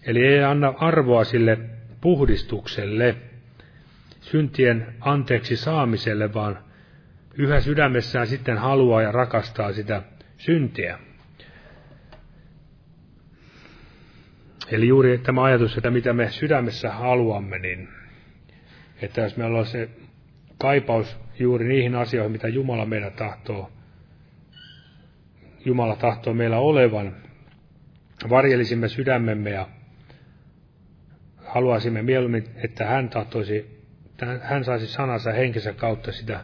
Eli 0.03 0.28
ei 0.28 0.43
anna 0.43 0.74
arvoa 0.78 1.24
sille 1.24 1.58
puhdistukselle, 2.01 3.16
syntien 4.22 4.95
anteeksi 4.99 5.58
saamiselle, 5.58 6.34
vaan 6.34 6.60
yhä 7.34 7.62
sydämessään 7.62 8.28
sitten 8.28 8.58
haluaa 8.58 9.01
ja 9.01 9.12
rakastaa 9.12 9.74
sitä 9.74 10.01
syntiä. 10.38 10.99
Eli 14.72 14.88
juuri 14.88 15.18
tämä 15.18 15.43
ajatus, 15.43 15.78
että 15.78 15.91
mitä 15.91 16.14
me 16.14 16.32
sydämessä 16.32 16.91
haluamme, 16.91 17.60
niin 17.60 17.89
että 19.01 19.22
jos 19.22 19.38
meillä 19.38 19.60
on 19.60 19.66
se 19.66 19.89
kaipaus 20.58 21.18
juuri 21.39 21.68
niihin 21.68 21.95
asioihin, 21.95 22.32
mitä 22.32 22.47
Jumala 22.47 22.86
meidän 22.86 23.14
tahtoo, 23.14 23.72
Jumala 25.66 25.95
tahtoo 25.95 26.34
meillä 26.34 26.58
olevan, 26.58 27.16
varjelisimme 28.30 28.88
sydämemme 28.88 29.49
ja 29.49 29.68
haluaisimme 31.45 32.01
mieluummin, 32.01 32.43
että 32.64 32.86
hän 32.86 33.10
tahtoisi, 33.10 33.84
hän 34.41 34.64
saisi 34.64 34.88
sanansa 34.88 35.32
henkensä 35.32 35.74
kautta 35.74 36.12
sitä 36.12 36.43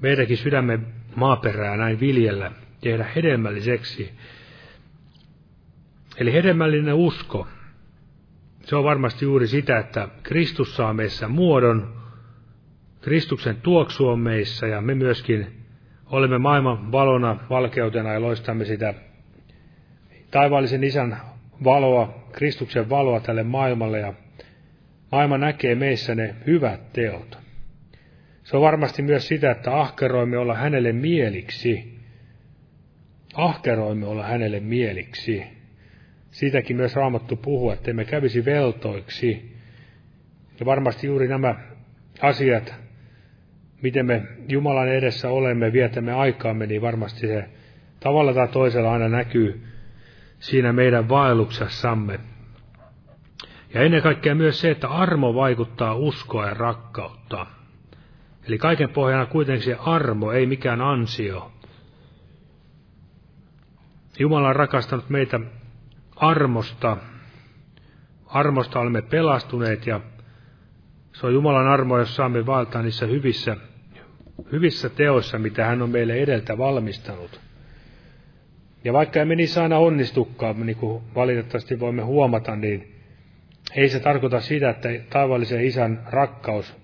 meidänkin 0.00 0.36
sydämen 0.36 0.86
maaperää 1.16 1.76
näin 1.76 2.00
viljellä, 2.00 2.52
tehdä 2.80 3.06
hedelmälliseksi. 3.16 4.12
Eli 6.16 6.32
hedelmällinen 6.32 6.94
usko, 6.94 7.48
se 8.62 8.76
on 8.76 8.84
varmasti 8.84 9.24
juuri 9.24 9.46
sitä, 9.46 9.78
että 9.78 10.08
Kristus 10.22 10.76
saa 10.76 10.94
meissä 10.94 11.28
muodon, 11.28 12.03
Kristuksen 13.04 13.56
tuoksu 13.56 14.08
on 14.08 14.18
meissä 14.18 14.66
ja 14.66 14.80
me 14.80 14.94
myöskin 14.94 15.46
olemme 16.06 16.38
maailman 16.38 16.92
valona, 16.92 17.36
valkeutena 17.50 18.12
ja 18.12 18.20
loistamme 18.20 18.64
sitä 18.64 18.94
taivaallisen 20.30 20.84
isän 20.84 21.20
valoa, 21.64 22.28
Kristuksen 22.32 22.90
valoa 22.90 23.20
tälle 23.20 23.42
maailmalle 23.42 23.98
ja 23.98 24.12
maailma 25.12 25.38
näkee 25.38 25.74
meissä 25.74 26.14
ne 26.14 26.34
hyvät 26.46 26.92
teot. 26.92 27.38
Se 28.44 28.56
on 28.56 28.62
varmasti 28.62 29.02
myös 29.02 29.28
sitä, 29.28 29.50
että 29.50 29.80
ahkeroimme 29.80 30.38
olla 30.38 30.54
hänelle 30.54 30.92
mieliksi. 30.92 31.98
Ahkeroimme 33.34 34.06
olla 34.06 34.26
hänelle 34.26 34.60
mieliksi. 34.60 35.44
Siitäkin 36.30 36.76
myös 36.76 36.96
Raamattu 36.96 37.36
puhuu, 37.36 37.70
että 37.70 37.90
emme 37.90 38.04
kävisi 38.04 38.44
veltoiksi. 38.44 39.56
Ja 40.60 40.66
varmasti 40.66 41.06
juuri 41.06 41.28
nämä 41.28 41.54
asiat, 42.20 42.83
miten 43.84 44.06
me 44.06 44.22
Jumalan 44.48 44.88
edessä 44.88 45.30
olemme, 45.30 45.72
vietämme 45.72 46.12
aikaamme, 46.12 46.66
niin 46.66 46.82
varmasti 46.82 47.20
se 47.20 47.48
tavalla 48.00 48.34
tai 48.34 48.48
toisella 48.48 48.92
aina 48.92 49.08
näkyy 49.08 49.64
siinä 50.38 50.72
meidän 50.72 51.08
vaelluksessamme. 51.08 52.20
Ja 53.74 53.80
ennen 53.80 54.02
kaikkea 54.02 54.34
myös 54.34 54.60
se, 54.60 54.70
että 54.70 54.88
armo 54.88 55.34
vaikuttaa 55.34 55.94
uskoa 55.94 56.46
ja 56.46 56.54
rakkautta. 56.54 57.46
Eli 58.46 58.58
kaiken 58.58 58.88
pohjana 58.88 59.26
kuitenkin 59.26 59.64
se 59.64 59.76
armo, 59.80 60.32
ei 60.32 60.46
mikään 60.46 60.80
ansio. 60.80 61.52
Jumala 64.18 64.48
on 64.48 64.56
rakastanut 64.56 65.10
meitä 65.10 65.40
armosta. 66.16 66.96
Armosta 68.26 68.80
olemme 68.80 69.02
pelastuneet 69.02 69.86
ja 69.86 70.00
se 71.12 71.26
on 71.26 71.34
Jumalan 71.34 71.66
armo, 71.66 71.98
jos 71.98 72.16
saamme 72.16 72.46
valtaa 72.46 72.82
niissä 72.82 73.06
hyvissä, 73.06 73.56
hyvissä 74.52 74.88
teoissa, 74.88 75.38
mitä 75.38 75.64
hän 75.64 75.82
on 75.82 75.90
meille 75.90 76.14
edeltä 76.14 76.58
valmistanut. 76.58 77.40
Ja 78.84 78.92
vaikka 78.92 79.20
emme 79.20 79.34
niissä 79.34 79.62
aina 79.62 79.78
onnistukaan, 79.78 80.66
niin 80.66 80.76
kuin 80.76 81.02
valitettavasti 81.14 81.80
voimme 81.80 82.02
huomata, 82.02 82.56
niin 82.56 82.94
ei 83.74 83.88
se 83.88 84.00
tarkoita 84.00 84.40
sitä, 84.40 84.70
että 84.70 84.88
taivallisen 85.10 85.64
isän 85.64 86.02
rakkaus 86.10 86.76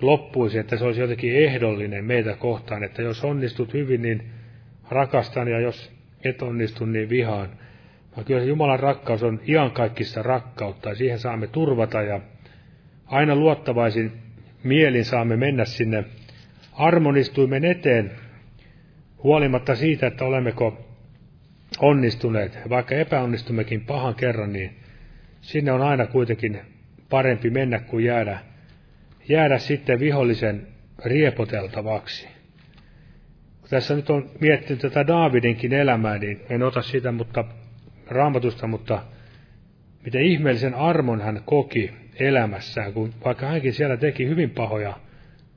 loppuisi, 0.00 0.58
että 0.58 0.76
se 0.76 0.84
olisi 0.84 1.00
jotenkin 1.00 1.36
ehdollinen 1.36 2.04
meitä 2.04 2.36
kohtaan, 2.36 2.84
että 2.84 3.02
jos 3.02 3.24
onnistut 3.24 3.72
hyvin, 3.72 4.02
niin 4.02 4.30
rakastan, 4.90 5.48
ja 5.48 5.60
jos 5.60 5.92
et 6.24 6.42
onnistu, 6.42 6.84
niin 6.84 7.08
vihaan. 7.08 7.48
Vaan 8.16 8.24
kyllä 8.24 8.40
se 8.40 8.46
Jumalan 8.46 8.80
rakkaus 8.80 9.22
on 9.22 9.40
iankaikkista 9.48 10.22
rakkautta, 10.22 10.88
ja 10.88 10.94
siihen 10.94 11.18
saamme 11.18 11.46
turvata, 11.46 12.02
ja 12.02 12.20
aina 13.06 13.36
luottavaisin 13.36 14.12
mielin 14.64 15.04
saamme 15.04 15.36
mennä 15.36 15.64
sinne 15.64 16.04
armonistuimen 16.80 17.64
eteen, 17.64 18.10
huolimatta 19.22 19.74
siitä, 19.74 20.06
että 20.06 20.24
olemmeko 20.24 20.86
onnistuneet, 21.78 22.58
vaikka 22.68 22.94
epäonnistummekin 22.94 23.80
pahan 23.80 24.14
kerran, 24.14 24.52
niin 24.52 24.76
sinne 25.40 25.72
on 25.72 25.82
aina 25.82 26.06
kuitenkin 26.06 26.60
parempi 27.10 27.50
mennä 27.50 27.78
kuin 27.78 28.04
jäädä, 28.04 28.38
jäädä 29.28 29.58
sitten 29.58 30.00
vihollisen 30.00 30.66
riepoteltavaksi. 31.04 32.28
Kun 33.60 33.70
tässä 33.70 33.94
nyt 33.94 34.10
on 34.10 34.30
miettinyt 34.40 34.80
tätä 34.80 35.06
Daavidinkin 35.06 35.72
elämää, 35.72 36.18
niin 36.18 36.40
en 36.50 36.62
ota 36.62 36.82
sitä 36.82 37.12
mutta 37.12 37.44
raamatusta, 38.06 38.66
mutta 38.66 39.02
miten 40.04 40.22
ihmeellisen 40.22 40.74
armon 40.74 41.20
hän 41.20 41.42
koki 41.44 41.90
elämässään, 42.20 42.92
kun 42.92 43.14
vaikka 43.24 43.46
hänkin 43.46 43.72
siellä 43.72 43.96
teki 43.96 44.28
hyvin 44.28 44.50
pahoja 44.50 44.96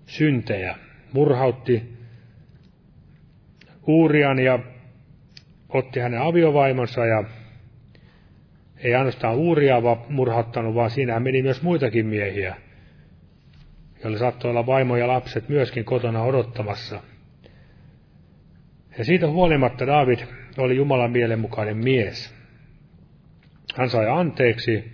syntejä, 0.05 0.75
murhautti 1.13 1.93
Uurian 3.87 4.39
ja 4.39 4.59
otti 5.69 5.99
hänen 5.99 6.21
aviovaimonsa 6.21 7.05
ja 7.05 7.23
ei 8.77 8.95
ainoastaan 8.95 9.35
Uuria 9.35 9.81
murhattanut, 10.09 10.75
vaan 10.75 10.89
siinä 10.89 11.19
meni 11.19 11.41
myös 11.41 11.61
muitakin 11.61 12.05
miehiä, 12.05 12.55
joilla 14.03 14.19
saattoi 14.19 14.51
olla 14.51 14.65
vaimo 14.65 14.97
ja 14.97 15.07
lapset 15.07 15.49
myöskin 15.49 15.85
kotona 15.85 16.23
odottamassa. 16.23 16.99
Ja 18.97 19.05
siitä 19.05 19.27
huolimatta 19.27 19.87
David 19.87 20.19
oli 20.57 20.75
Jumalan 20.75 21.11
mielenmukainen 21.11 21.77
mies. 21.77 22.33
Hän 23.75 23.89
sai 23.89 24.07
anteeksi 24.09 24.93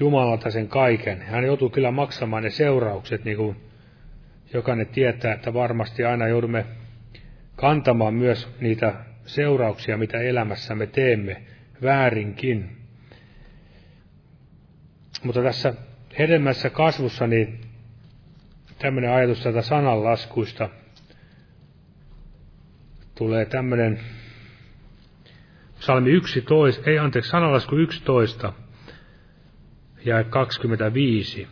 Jumalalta 0.00 0.50
sen 0.50 0.68
kaiken. 0.68 1.22
Hän 1.22 1.44
joutui 1.44 1.70
kyllä 1.70 1.90
maksamaan 1.90 2.42
ne 2.42 2.50
seuraukset, 2.50 3.24
niin 3.24 3.36
kuin 3.36 3.56
jokainen 4.52 4.86
tietää, 4.86 5.34
että 5.34 5.54
varmasti 5.54 6.04
aina 6.04 6.28
joudumme 6.28 6.66
kantamaan 7.56 8.14
myös 8.14 8.48
niitä 8.60 8.94
seurauksia, 9.26 9.98
mitä 9.98 10.20
elämässä 10.20 10.74
me 10.74 10.86
teemme 10.86 11.42
väärinkin. 11.82 12.76
Mutta 15.24 15.42
tässä 15.42 15.74
hedelmässä 16.18 16.70
kasvussa 16.70 17.26
niin 17.26 17.60
tämmöinen 18.78 19.10
ajatus 19.10 19.42
tätä 19.42 19.62
sananlaskuista 19.62 20.68
tulee 23.14 23.44
tämmöinen 23.44 24.00
Salmi 25.80 26.10
11, 26.10 26.90
ei 26.90 26.98
anteeksi, 26.98 27.30
sanalasku 27.30 27.76
11 27.76 28.52
ja 30.04 30.24
25. 30.24 31.48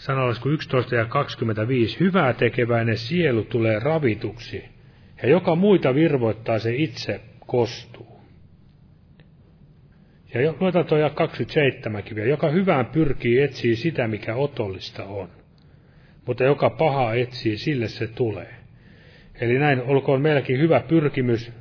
Sanalasku 0.00 0.48
11 0.48 0.94
ja 0.94 1.04
25. 1.04 2.00
Hyvää 2.00 2.32
tekeväinen 2.32 2.96
sielu 2.98 3.44
tulee 3.44 3.78
ravituksi, 3.78 4.64
ja 5.22 5.28
joka 5.28 5.54
muita 5.56 5.94
virvoittaa 5.94 6.58
se 6.58 6.74
itse 6.74 7.20
kostuu. 7.46 8.20
Ja 10.34 10.54
luetaan 10.60 10.84
tuo 10.84 11.10
27 11.14 12.02
kiviä. 12.02 12.24
Joka 12.24 12.50
hyvään 12.50 12.86
pyrkii 12.86 13.40
etsii 13.40 13.76
sitä, 13.76 14.08
mikä 14.08 14.34
otollista 14.34 15.04
on. 15.04 15.28
Mutta 16.26 16.44
joka 16.44 16.70
paha 16.70 17.14
etsii, 17.14 17.56
sille 17.56 17.88
se 17.88 18.06
tulee. 18.06 18.54
Eli 19.40 19.58
näin 19.58 19.80
olkoon 19.80 20.22
meilläkin 20.22 20.58
hyvä 20.58 20.80
pyrkimys, 20.80 21.52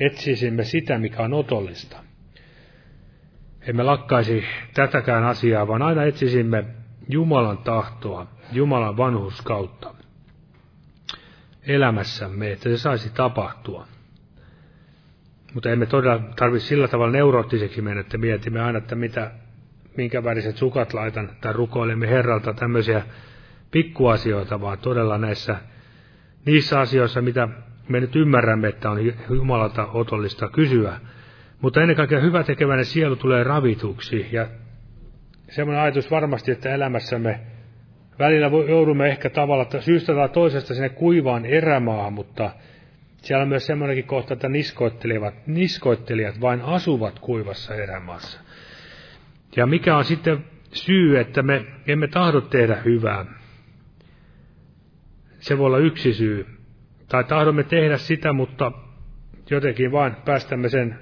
etsisimme 0.00 0.64
sitä, 0.64 0.98
mikä 0.98 1.22
on 1.22 1.32
otollista. 1.32 2.04
Emme 3.60 3.82
lakkaisi 3.82 4.44
tätäkään 4.74 5.24
asiaa, 5.24 5.68
vaan 5.68 5.82
aina 5.82 6.04
etsisimme 6.04 6.77
Jumalan 7.08 7.58
tahtoa, 7.58 8.26
Jumalan 8.52 8.96
vanhuskautta 8.96 9.94
elämässämme, 11.62 12.52
että 12.52 12.68
se 12.68 12.78
saisi 12.78 13.10
tapahtua. 13.10 13.86
Mutta 15.54 15.70
emme 15.70 15.86
todella 15.86 16.22
tarvitse 16.36 16.68
sillä 16.68 16.88
tavalla 16.88 17.12
neuroottiseksi 17.12 17.82
mennä, 17.82 18.00
että 18.00 18.18
mietimme 18.18 18.60
aina, 18.60 18.78
että 18.78 18.94
mitä, 18.94 19.30
minkä 19.96 20.24
väriset 20.24 20.56
sukat 20.56 20.94
laitan, 20.94 21.30
tai 21.40 21.52
rukoilemme 21.52 22.08
Herralta 22.08 22.54
tämmöisiä 22.54 23.02
pikkuasioita, 23.70 24.60
vaan 24.60 24.78
todella 24.78 25.18
näissä 25.18 25.56
niissä 26.44 26.80
asioissa, 26.80 27.22
mitä 27.22 27.48
me 27.88 28.00
nyt 28.00 28.16
ymmärrämme, 28.16 28.68
että 28.68 28.90
on 28.90 28.98
Jumalalta 29.30 29.86
otollista 29.86 30.48
kysyä. 30.48 31.00
Mutta 31.60 31.80
ennen 31.80 31.96
kaikkea 31.96 32.20
hyvä 32.20 32.42
tekeväinen 32.44 32.84
sielu 32.84 33.16
tulee 33.16 33.44
ravituksi, 33.44 34.26
ja 34.32 34.46
semmoinen 35.48 35.82
ajatus 35.82 36.10
varmasti, 36.10 36.52
että 36.52 36.74
elämässämme 36.74 37.40
välillä 38.18 38.50
joudumme 38.68 39.08
ehkä 39.08 39.30
tavalla 39.30 39.80
syystä 39.80 40.14
tai 40.14 40.28
toisesta 40.28 40.74
sinne 40.74 40.88
kuivaan 40.88 41.46
erämaahan, 41.46 42.12
mutta 42.12 42.50
siellä 43.22 43.42
on 43.42 43.48
myös 43.48 43.66
semmoinenkin 43.66 44.04
kohta, 44.04 44.34
että 44.34 44.48
niskoittelijat, 44.48 45.46
niskoittelijat 45.46 46.40
vain 46.40 46.60
asuvat 46.60 47.18
kuivassa 47.18 47.74
erämaassa. 47.74 48.40
Ja 49.56 49.66
mikä 49.66 49.96
on 49.96 50.04
sitten 50.04 50.44
syy, 50.72 51.18
että 51.18 51.42
me 51.42 51.64
emme 51.86 52.08
tahdo 52.08 52.40
tehdä 52.40 52.76
hyvää? 52.84 53.24
Se 55.38 55.58
voi 55.58 55.66
olla 55.66 55.78
yksi 55.78 56.14
syy. 56.14 56.46
Tai 57.08 57.24
tahdomme 57.24 57.62
tehdä 57.62 57.96
sitä, 57.96 58.32
mutta 58.32 58.72
jotenkin 59.50 59.92
vain 59.92 60.16
päästämme 60.24 60.68
sen 60.68 60.98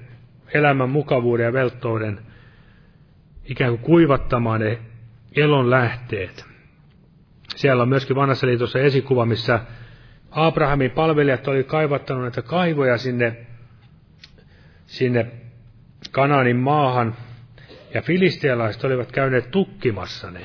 elämän 0.53 0.89
mukavuuden 0.89 1.43
ja 1.43 1.53
velttouden 1.53 2.19
ikään 3.47 3.71
kuin 3.71 3.81
kuivattamaan 3.81 4.59
ne 4.59 4.79
elon 5.35 5.69
lähteet. 5.69 6.45
Siellä 7.55 7.83
on 7.83 7.89
myöskin 7.89 8.15
vanhassa 8.15 8.47
liitossa 8.47 8.79
esikuva, 8.79 9.25
missä 9.25 9.59
Abrahamin 10.31 10.91
palvelijat 10.91 11.47
oli 11.47 11.63
kaivattanut 11.63 12.23
näitä 12.23 12.41
kaivoja 12.41 12.97
sinne, 12.97 13.37
sinne 14.85 15.25
Kanaanin 16.11 16.57
maahan, 16.57 17.15
ja 17.93 18.01
filistealaiset 18.01 18.83
olivat 18.83 19.11
käyneet 19.11 19.51
tukkimassa 19.51 20.31
ne. 20.31 20.41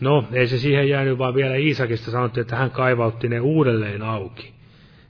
No, 0.00 0.28
ei 0.32 0.46
se 0.46 0.58
siihen 0.58 0.88
jäänyt, 0.88 1.18
vaan 1.18 1.34
vielä 1.34 1.54
Iisakista 1.54 2.10
sanottiin, 2.10 2.42
että 2.42 2.56
hän 2.56 2.70
kaivautti 2.70 3.28
ne 3.28 3.40
uudelleen 3.40 4.02
auki. 4.02 4.54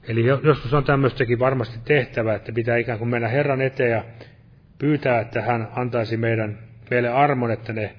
Eli 0.07 0.25
joskus 0.25 0.73
on 0.73 0.83
tämmöistäkin 0.83 1.39
varmasti 1.39 1.79
tehtävä, 1.85 2.35
että 2.35 2.51
pitää 2.51 2.77
ikään 2.77 2.99
kuin 2.99 3.09
mennä 3.09 3.27
Herran 3.27 3.61
eteen 3.61 3.91
ja 3.91 4.03
pyytää, 4.77 5.21
että 5.21 5.41
hän 5.41 5.67
antaisi 5.75 6.17
meidän, 6.17 6.59
meille 6.91 7.09
armon, 7.09 7.51
että 7.51 7.73
ne 7.73 7.93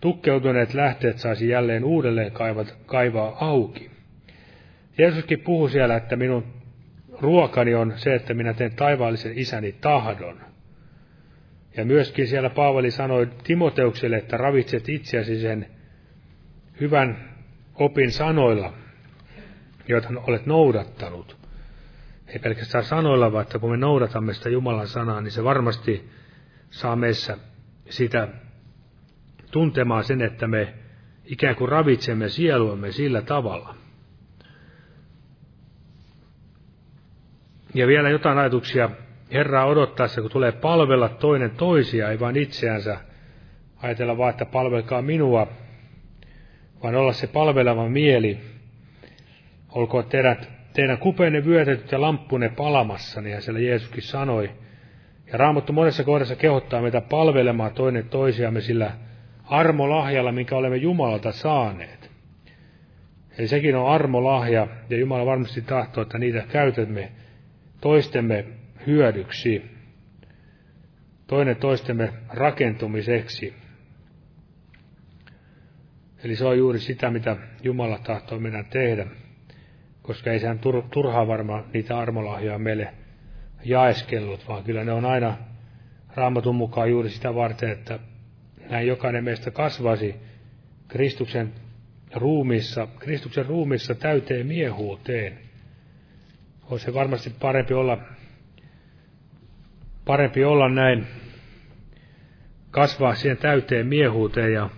tukkeutuneet 0.00 0.74
lähteet 0.74 1.18
saisi 1.18 1.48
jälleen 1.48 1.84
uudelleen 1.84 2.32
kaivat, 2.32 2.76
kaivaa 2.86 3.36
auki. 3.40 3.90
Jeesuskin 4.98 5.40
puhuu 5.40 5.68
siellä, 5.68 5.96
että 5.96 6.16
minun 6.16 6.44
ruokani 7.20 7.74
on 7.74 7.92
se, 7.96 8.14
että 8.14 8.34
minä 8.34 8.54
teen 8.54 8.76
taivaallisen 8.76 9.38
isäni 9.38 9.72
tahdon. 9.72 10.40
Ja 11.76 11.84
myöskin 11.84 12.26
siellä 12.26 12.50
Paavali 12.50 12.90
sanoi 12.90 13.28
Timoteukselle, 13.44 14.16
että 14.16 14.36
ravitset 14.36 14.88
itseäsi 14.88 15.40
sen 15.40 15.66
hyvän 16.80 17.34
opin 17.74 18.12
sanoilla, 18.12 18.72
joita 19.88 20.08
olet 20.26 20.46
noudattanut. 20.46 21.45
Ei 22.36 22.40
pelkästään 22.40 22.84
sanoilla, 22.84 23.32
vaan 23.32 23.42
että 23.42 23.58
kun 23.58 23.70
me 23.70 23.76
noudatamme 23.76 24.34
sitä 24.34 24.48
Jumalan 24.48 24.88
sanaa, 24.88 25.20
niin 25.20 25.32
se 25.32 25.44
varmasti 25.44 26.10
saa 26.70 26.96
meissä 26.96 27.38
sitä 27.90 28.28
tuntemaan 29.50 30.04
sen, 30.04 30.22
että 30.22 30.46
me 30.46 30.74
ikään 31.24 31.56
kuin 31.56 31.68
ravitsemme 31.68 32.28
sieluamme 32.28 32.92
sillä 32.92 33.22
tavalla. 33.22 33.74
Ja 37.74 37.86
vielä 37.86 38.10
jotain 38.10 38.38
ajatuksia 38.38 38.90
Herraa 39.32 39.66
odottaessa, 39.66 40.20
kun 40.20 40.30
tulee 40.30 40.52
palvella 40.52 41.08
toinen 41.08 41.50
toisia, 41.50 42.10
ei 42.10 42.20
vain 42.20 42.36
itseänsä 42.36 43.00
ajatella 43.82 44.18
vaan, 44.18 44.30
että 44.30 44.44
palvelkaa 44.44 45.02
minua, 45.02 45.48
vaan 46.82 46.94
olla 46.94 47.12
se 47.12 47.26
palveleva 47.26 47.88
mieli. 47.88 48.40
Olkoon 49.68 50.04
teidät, 50.04 50.55
teidän 50.76 50.98
kupeenne 50.98 51.44
vyötetyt 51.44 51.92
ja 51.92 52.00
lamppune 52.00 52.48
palamassa, 52.48 53.20
niin 53.20 53.42
siellä 53.42 53.60
Jeesuskin 53.60 54.02
sanoi. 54.02 54.50
Ja 55.32 55.38
Raamattu 55.38 55.72
monessa 55.72 56.04
kohdassa 56.04 56.36
kehottaa 56.36 56.82
meitä 56.82 57.00
palvelemaan 57.00 57.72
toinen 57.72 58.08
toisiamme 58.08 58.60
sillä 58.60 58.92
armolahjalla, 59.44 60.32
minkä 60.32 60.56
olemme 60.56 60.76
Jumalalta 60.76 61.32
saaneet. 61.32 62.10
Eli 63.38 63.48
sekin 63.48 63.76
on 63.76 63.88
armolahja, 63.88 64.66
ja 64.90 64.98
Jumala 64.98 65.26
varmasti 65.26 65.62
tahtoo, 65.62 66.02
että 66.02 66.18
niitä 66.18 66.44
käytämme 66.48 67.12
toistemme 67.80 68.44
hyödyksi, 68.86 69.62
toinen 71.26 71.56
toistemme 71.56 72.12
rakentumiseksi. 72.28 73.54
Eli 76.24 76.36
se 76.36 76.44
on 76.44 76.58
juuri 76.58 76.78
sitä, 76.78 77.10
mitä 77.10 77.36
Jumala 77.62 77.98
tahtoo 77.98 78.38
meidän 78.38 78.64
tehdä, 78.64 79.06
koska 80.06 80.32
ei 80.32 80.40
sehän 80.40 80.60
turhaa 80.90 81.26
varmaan 81.26 81.64
niitä 81.72 81.98
armolahjoja 81.98 82.58
meille 82.58 82.94
jaeskellut, 83.64 84.48
vaan 84.48 84.64
kyllä 84.64 84.84
ne 84.84 84.92
on 84.92 85.04
aina 85.04 85.36
raamatun 86.14 86.56
mukaan 86.56 86.90
juuri 86.90 87.10
sitä 87.10 87.34
varten, 87.34 87.70
että 87.70 87.98
näin 88.70 88.86
jokainen 88.86 89.24
meistä 89.24 89.50
kasvaisi 89.50 90.14
Kristuksen 90.88 91.52
ruumissa, 92.14 92.88
Kristuksen 92.98 93.46
ruumissa 93.46 93.94
täyteen 93.94 94.46
miehuuteen. 94.46 95.38
Olisi 96.70 96.84
se 96.84 96.94
varmasti 96.94 97.30
parempi 97.40 97.74
olla, 97.74 97.98
parempi 100.04 100.44
olla 100.44 100.68
näin, 100.68 101.06
kasvaa 102.70 103.14
siihen 103.14 103.36
täyteen 103.36 103.86
miehuuteen 103.86 104.52
ja 104.52 104.70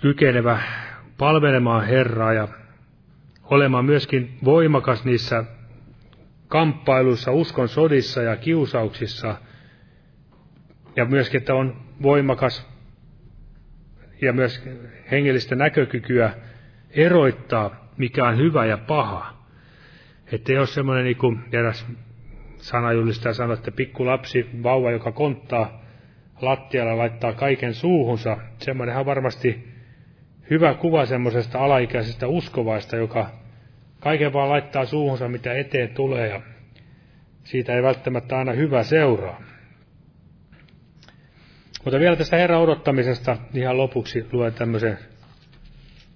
kykenevä 0.00 0.62
palvelemaan 1.18 1.86
Herraa 1.86 2.32
ja 2.32 2.48
olemaan 3.44 3.84
myöskin 3.84 4.38
voimakas 4.44 5.04
niissä 5.04 5.44
kamppailuissa, 6.48 7.32
uskon 7.32 7.68
sodissa 7.68 8.22
ja 8.22 8.36
kiusauksissa, 8.36 9.36
ja 10.96 11.04
myöskin, 11.04 11.38
että 11.38 11.54
on 11.54 11.76
voimakas 12.02 12.68
ja 14.22 14.32
myös 14.32 14.68
hengellistä 15.10 15.54
näkökykyä 15.54 16.34
eroittaa, 16.90 17.88
mikä 17.96 18.28
on 18.28 18.36
hyvä 18.36 18.66
ja 18.66 18.78
paha. 18.78 19.34
Että 20.32 20.52
ei 20.52 20.58
ole 20.58 20.66
semmoinen, 20.66 21.04
niin 21.04 21.16
kuin 21.16 21.40
eräs 21.52 21.86
sanajulistaja 22.56 23.34
sanoi, 23.34 23.54
että 23.54 23.70
pikku 23.70 24.06
lapsi, 24.06 24.50
vauva, 24.62 24.90
joka 24.90 25.12
konttaa 25.12 25.82
lattialla, 26.40 26.98
laittaa 26.98 27.32
kaiken 27.32 27.74
suuhunsa. 27.74 28.36
Semmoinenhan 28.58 29.06
varmasti 29.06 29.73
hyvä 30.50 30.74
kuva 30.74 31.06
semmoisesta 31.06 31.58
alaikäisestä 31.58 32.26
uskovaista, 32.26 32.96
joka 32.96 33.30
kaiken 34.00 34.32
vaan 34.32 34.48
laittaa 34.48 34.84
suuhunsa, 34.84 35.28
mitä 35.28 35.52
eteen 35.52 35.88
tulee, 35.88 36.28
ja 36.28 36.40
siitä 37.44 37.74
ei 37.74 37.82
välttämättä 37.82 38.38
aina 38.38 38.52
hyvä 38.52 38.82
seuraa. 38.82 39.42
Mutta 41.84 42.00
vielä 42.00 42.16
tästä 42.16 42.36
Herran 42.36 42.60
odottamisesta 42.60 43.36
ihan 43.54 43.76
lopuksi 43.76 44.26
luen 44.32 44.54
tämmöisen 44.54 44.98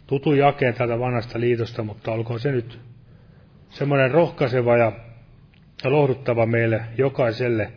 tutun 0.07 0.39
jakeen 0.39 0.75
täältä 0.75 0.99
vanhasta 0.99 1.41
liitosta, 1.41 1.83
mutta 1.83 2.13
olkoon 2.13 2.41
se 2.41 2.53
nyt 2.53 2.79
semmoinen 3.69 4.11
rohkaiseva 4.11 4.77
ja 4.77 4.93
lohduttava 5.85 6.47
meille 6.47 6.81
jokaiselle 6.99 7.73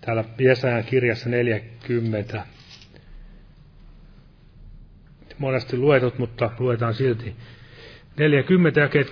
täällä 0.00 0.24
Jesajan 0.38 0.84
kirjassa 0.84 1.28
40. 1.28 2.42
Monesti 5.38 5.76
luetut, 5.76 6.18
mutta 6.18 6.50
luetaan 6.58 6.94
silti. 6.94 7.36
40 8.18 8.80
jakeet 8.80 9.08
29-31. 9.08 9.10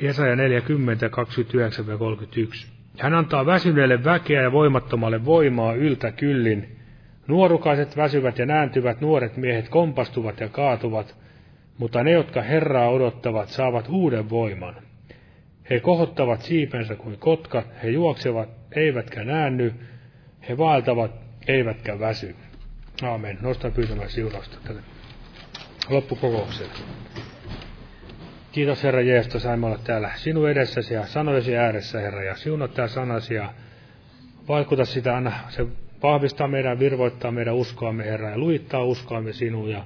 Jesaja 0.00 0.36
40, 0.36 1.06
29-31. 1.06 1.10
Hän 2.98 3.14
antaa 3.14 3.46
väsyneelle 3.46 4.04
väkeä 4.04 4.42
ja 4.42 4.52
voimattomalle 4.52 5.24
voimaa 5.24 5.74
yltä 5.74 6.12
kyllin. 6.12 6.76
Nuorukaiset 7.26 7.96
väsyvät 7.96 8.38
ja 8.38 8.46
nääntyvät, 8.46 9.00
nuoret 9.00 9.36
miehet 9.36 9.68
kompastuvat 9.68 10.40
ja 10.40 10.48
kaatuvat, 10.48 11.16
mutta 11.78 12.04
ne, 12.04 12.12
jotka 12.12 12.42
Herraa 12.42 12.90
odottavat, 12.90 13.48
saavat 13.48 13.88
uuden 13.88 14.30
voiman. 14.30 14.74
He 15.70 15.80
kohottavat 15.80 16.42
siipensä 16.42 16.94
kuin 16.94 17.18
kotkat, 17.18 17.66
he 17.82 17.88
juoksevat, 17.88 18.48
eivätkä 18.76 19.24
näänny, 19.24 19.74
he 20.48 20.58
vaeltavat, 20.58 21.10
eivätkä 21.48 22.00
väsy. 22.00 22.36
Aamen. 23.02 23.38
Nosta 23.42 23.70
pyytämään 23.70 24.10
siunausta 24.10 24.56
tälle 24.64 24.80
loppukokoukselle. 25.88 26.72
Kiitos 28.52 28.82
Herra 28.82 29.00
Jeesus, 29.00 29.26
että 29.26 29.38
saimme 29.38 29.66
olla 29.66 29.78
täällä 29.78 30.10
sinun 30.14 30.50
edessäsi 30.50 30.94
ja 30.94 31.06
sanojesi 31.06 31.56
ääressä, 31.56 32.00
Herra, 32.00 32.22
ja 32.22 32.36
siunat 32.36 32.74
tämä 32.74 32.88
sanasi 32.88 33.34
ja 33.34 33.52
vaikuta 34.48 34.84
sitä, 34.84 35.16
anna 35.16 35.32
se 35.48 35.66
vahvistaa 36.02 36.48
meidän, 36.48 36.78
virvoittaa 36.78 37.30
meidän 37.30 37.54
uskoamme, 37.54 38.04
Herra, 38.04 38.30
ja 38.30 38.38
luittaa 38.38 38.84
uskoamme 38.84 39.32
sinuun 39.32 39.70
ja 39.70 39.84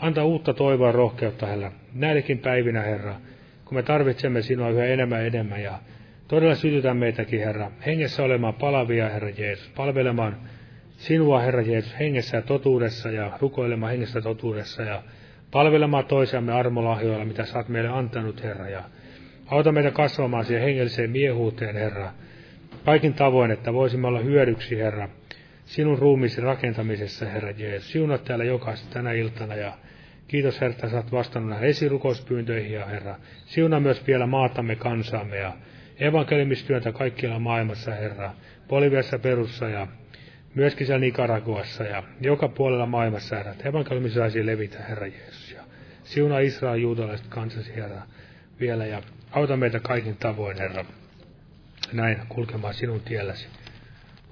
antaa 0.00 0.24
uutta 0.24 0.54
toivoa 0.54 0.86
ja 0.86 0.92
rohkeutta, 0.92 1.46
Herra, 1.46 1.72
näillekin 1.94 2.38
päivinä, 2.38 2.82
Herra, 2.82 3.14
kun 3.64 3.74
me 3.74 3.82
tarvitsemme 3.82 4.42
sinua 4.42 4.70
yhä 4.70 4.84
enemmän 4.84 5.20
ja 5.20 5.26
enemmän 5.26 5.62
ja 5.62 5.78
todella 6.32 6.54
sytytä 6.54 6.94
meitäkin, 6.94 7.40
Herra, 7.40 7.70
hengessä 7.86 8.22
olemaan 8.22 8.54
palavia, 8.54 9.08
Herra 9.08 9.28
Jeesus, 9.28 9.68
palvelemaan 9.76 10.36
sinua, 10.96 11.40
Herra 11.40 11.62
Jeesus, 11.62 11.98
hengessä 11.98 12.36
ja 12.36 12.42
totuudessa 12.42 13.10
ja 13.10 13.38
rukoilemaan 13.40 13.92
hengessä 13.92 14.18
ja 14.18 14.22
totuudessa 14.22 14.82
ja 14.82 15.02
palvelemaan 15.50 16.04
toisiamme 16.04 16.52
armolahjoilla, 16.52 17.24
mitä 17.24 17.44
oot 17.54 17.68
meille 17.68 17.88
antanut, 17.88 18.42
Herra, 18.42 18.68
ja 18.68 18.82
auta 19.46 19.72
meitä 19.72 19.90
kasvamaan 19.90 20.44
siihen 20.44 20.62
hengelliseen 20.64 21.10
miehuuteen, 21.10 21.74
Herra, 21.74 22.12
kaikin 22.84 23.14
tavoin, 23.14 23.50
että 23.50 23.72
voisimme 23.72 24.08
olla 24.08 24.20
hyödyksi, 24.20 24.78
Herra, 24.78 25.08
sinun 25.64 25.98
ruumiisi 25.98 26.40
rakentamisessa, 26.40 27.26
Herra 27.26 27.50
Jeesus. 27.50 27.92
Siunat 27.92 28.24
täällä 28.24 28.44
jokaista 28.44 28.92
tänä 28.92 29.12
iltana 29.12 29.54
ja 29.54 29.72
kiitos, 30.28 30.60
Herra, 30.60 30.74
että 30.84 30.96
oot 30.96 31.12
vastannut 31.12 31.50
näihin 31.50 31.68
esirukouspyyntöihin 31.68 32.72
ja 32.72 32.86
Herra, 32.86 33.16
siuna 33.46 33.80
myös 33.80 34.06
vielä 34.06 34.26
maatamme 34.26 34.76
kansaamme 34.76 35.36
ja 35.36 35.52
evankeliumistyötä 36.02 36.92
kaikkialla 36.92 37.38
maailmassa, 37.38 37.94
Herra, 37.94 38.32
Boliviassa, 38.68 39.18
Perussa 39.18 39.68
ja 39.68 39.86
myöskin 40.54 40.86
siellä 40.86 41.00
Nicaraguassa 41.00 41.84
ja 41.84 42.02
joka 42.20 42.48
puolella 42.48 42.86
maailmassa, 42.86 43.36
Herra, 43.36 43.52
että 43.52 43.68
evankeliumi 43.68 44.10
saisi 44.10 44.46
levitä, 44.46 44.78
Herra 44.78 45.06
Jeesus. 45.06 45.52
Ja 45.52 45.62
siunaa 46.04 46.38
Israel 46.38 46.80
juutalaiset 46.80 47.26
kansasi, 47.26 47.74
Herra, 47.74 48.02
vielä 48.60 48.86
ja 48.86 49.02
auta 49.30 49.56
meitä 49.56 49.80
kaikin 49.80 50.16
tavoin, 50.16 50.58
Herra, 50.58 50.84
näin 51.92 52.18
kulkemaan 52.28 52.74
sinun 52.74 53.00
tielläsi. 53.00 53.48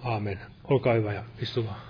Aamen. 0.02 0.38
Olkaa 0.64 0.94
hyvä 0.94 1.12
ja 1.12 1.24
istukaa. 1.42 1.89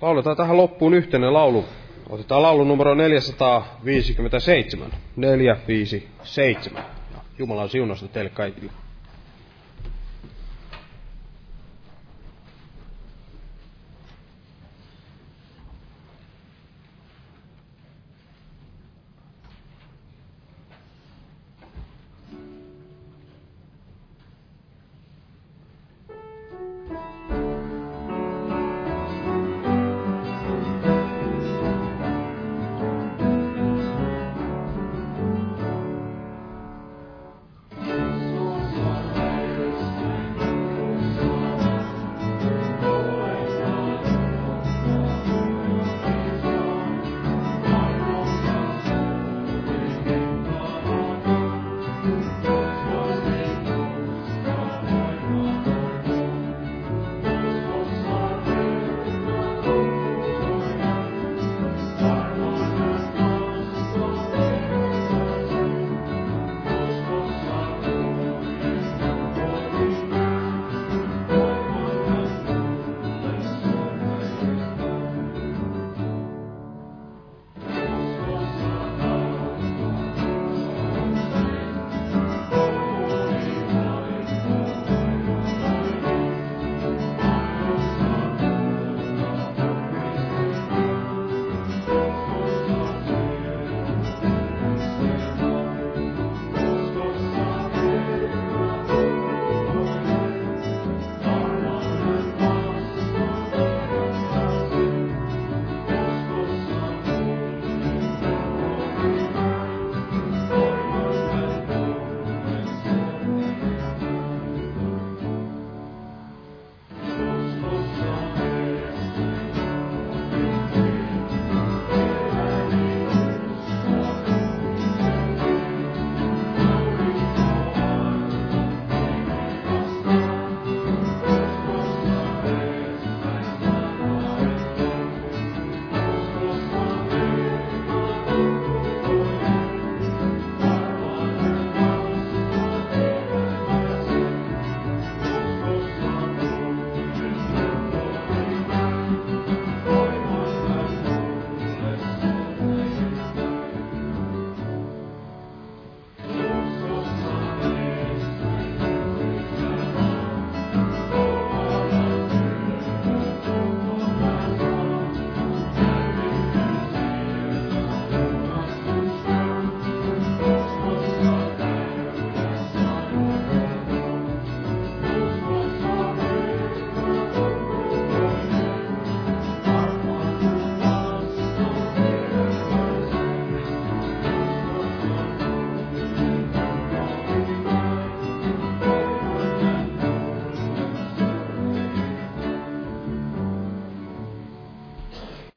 Lauletaan 0.00 0.36
tähän 0.36 0.56
loppuun 0.56 0.94
yhteinen 0.94 1.34
laulu. 1.34 1.64
Otetaan 2.08 2.42
laulu 2.42 2.64
numero 2.64 2.94
457. 2.94 4.90
457. 5.16 6.84
Ja 7.14 7.18
Jumalan 7.38 7.68
siunosta 7.68 8.08
teille 8.08 8.30
kaikille. 8.30 8.72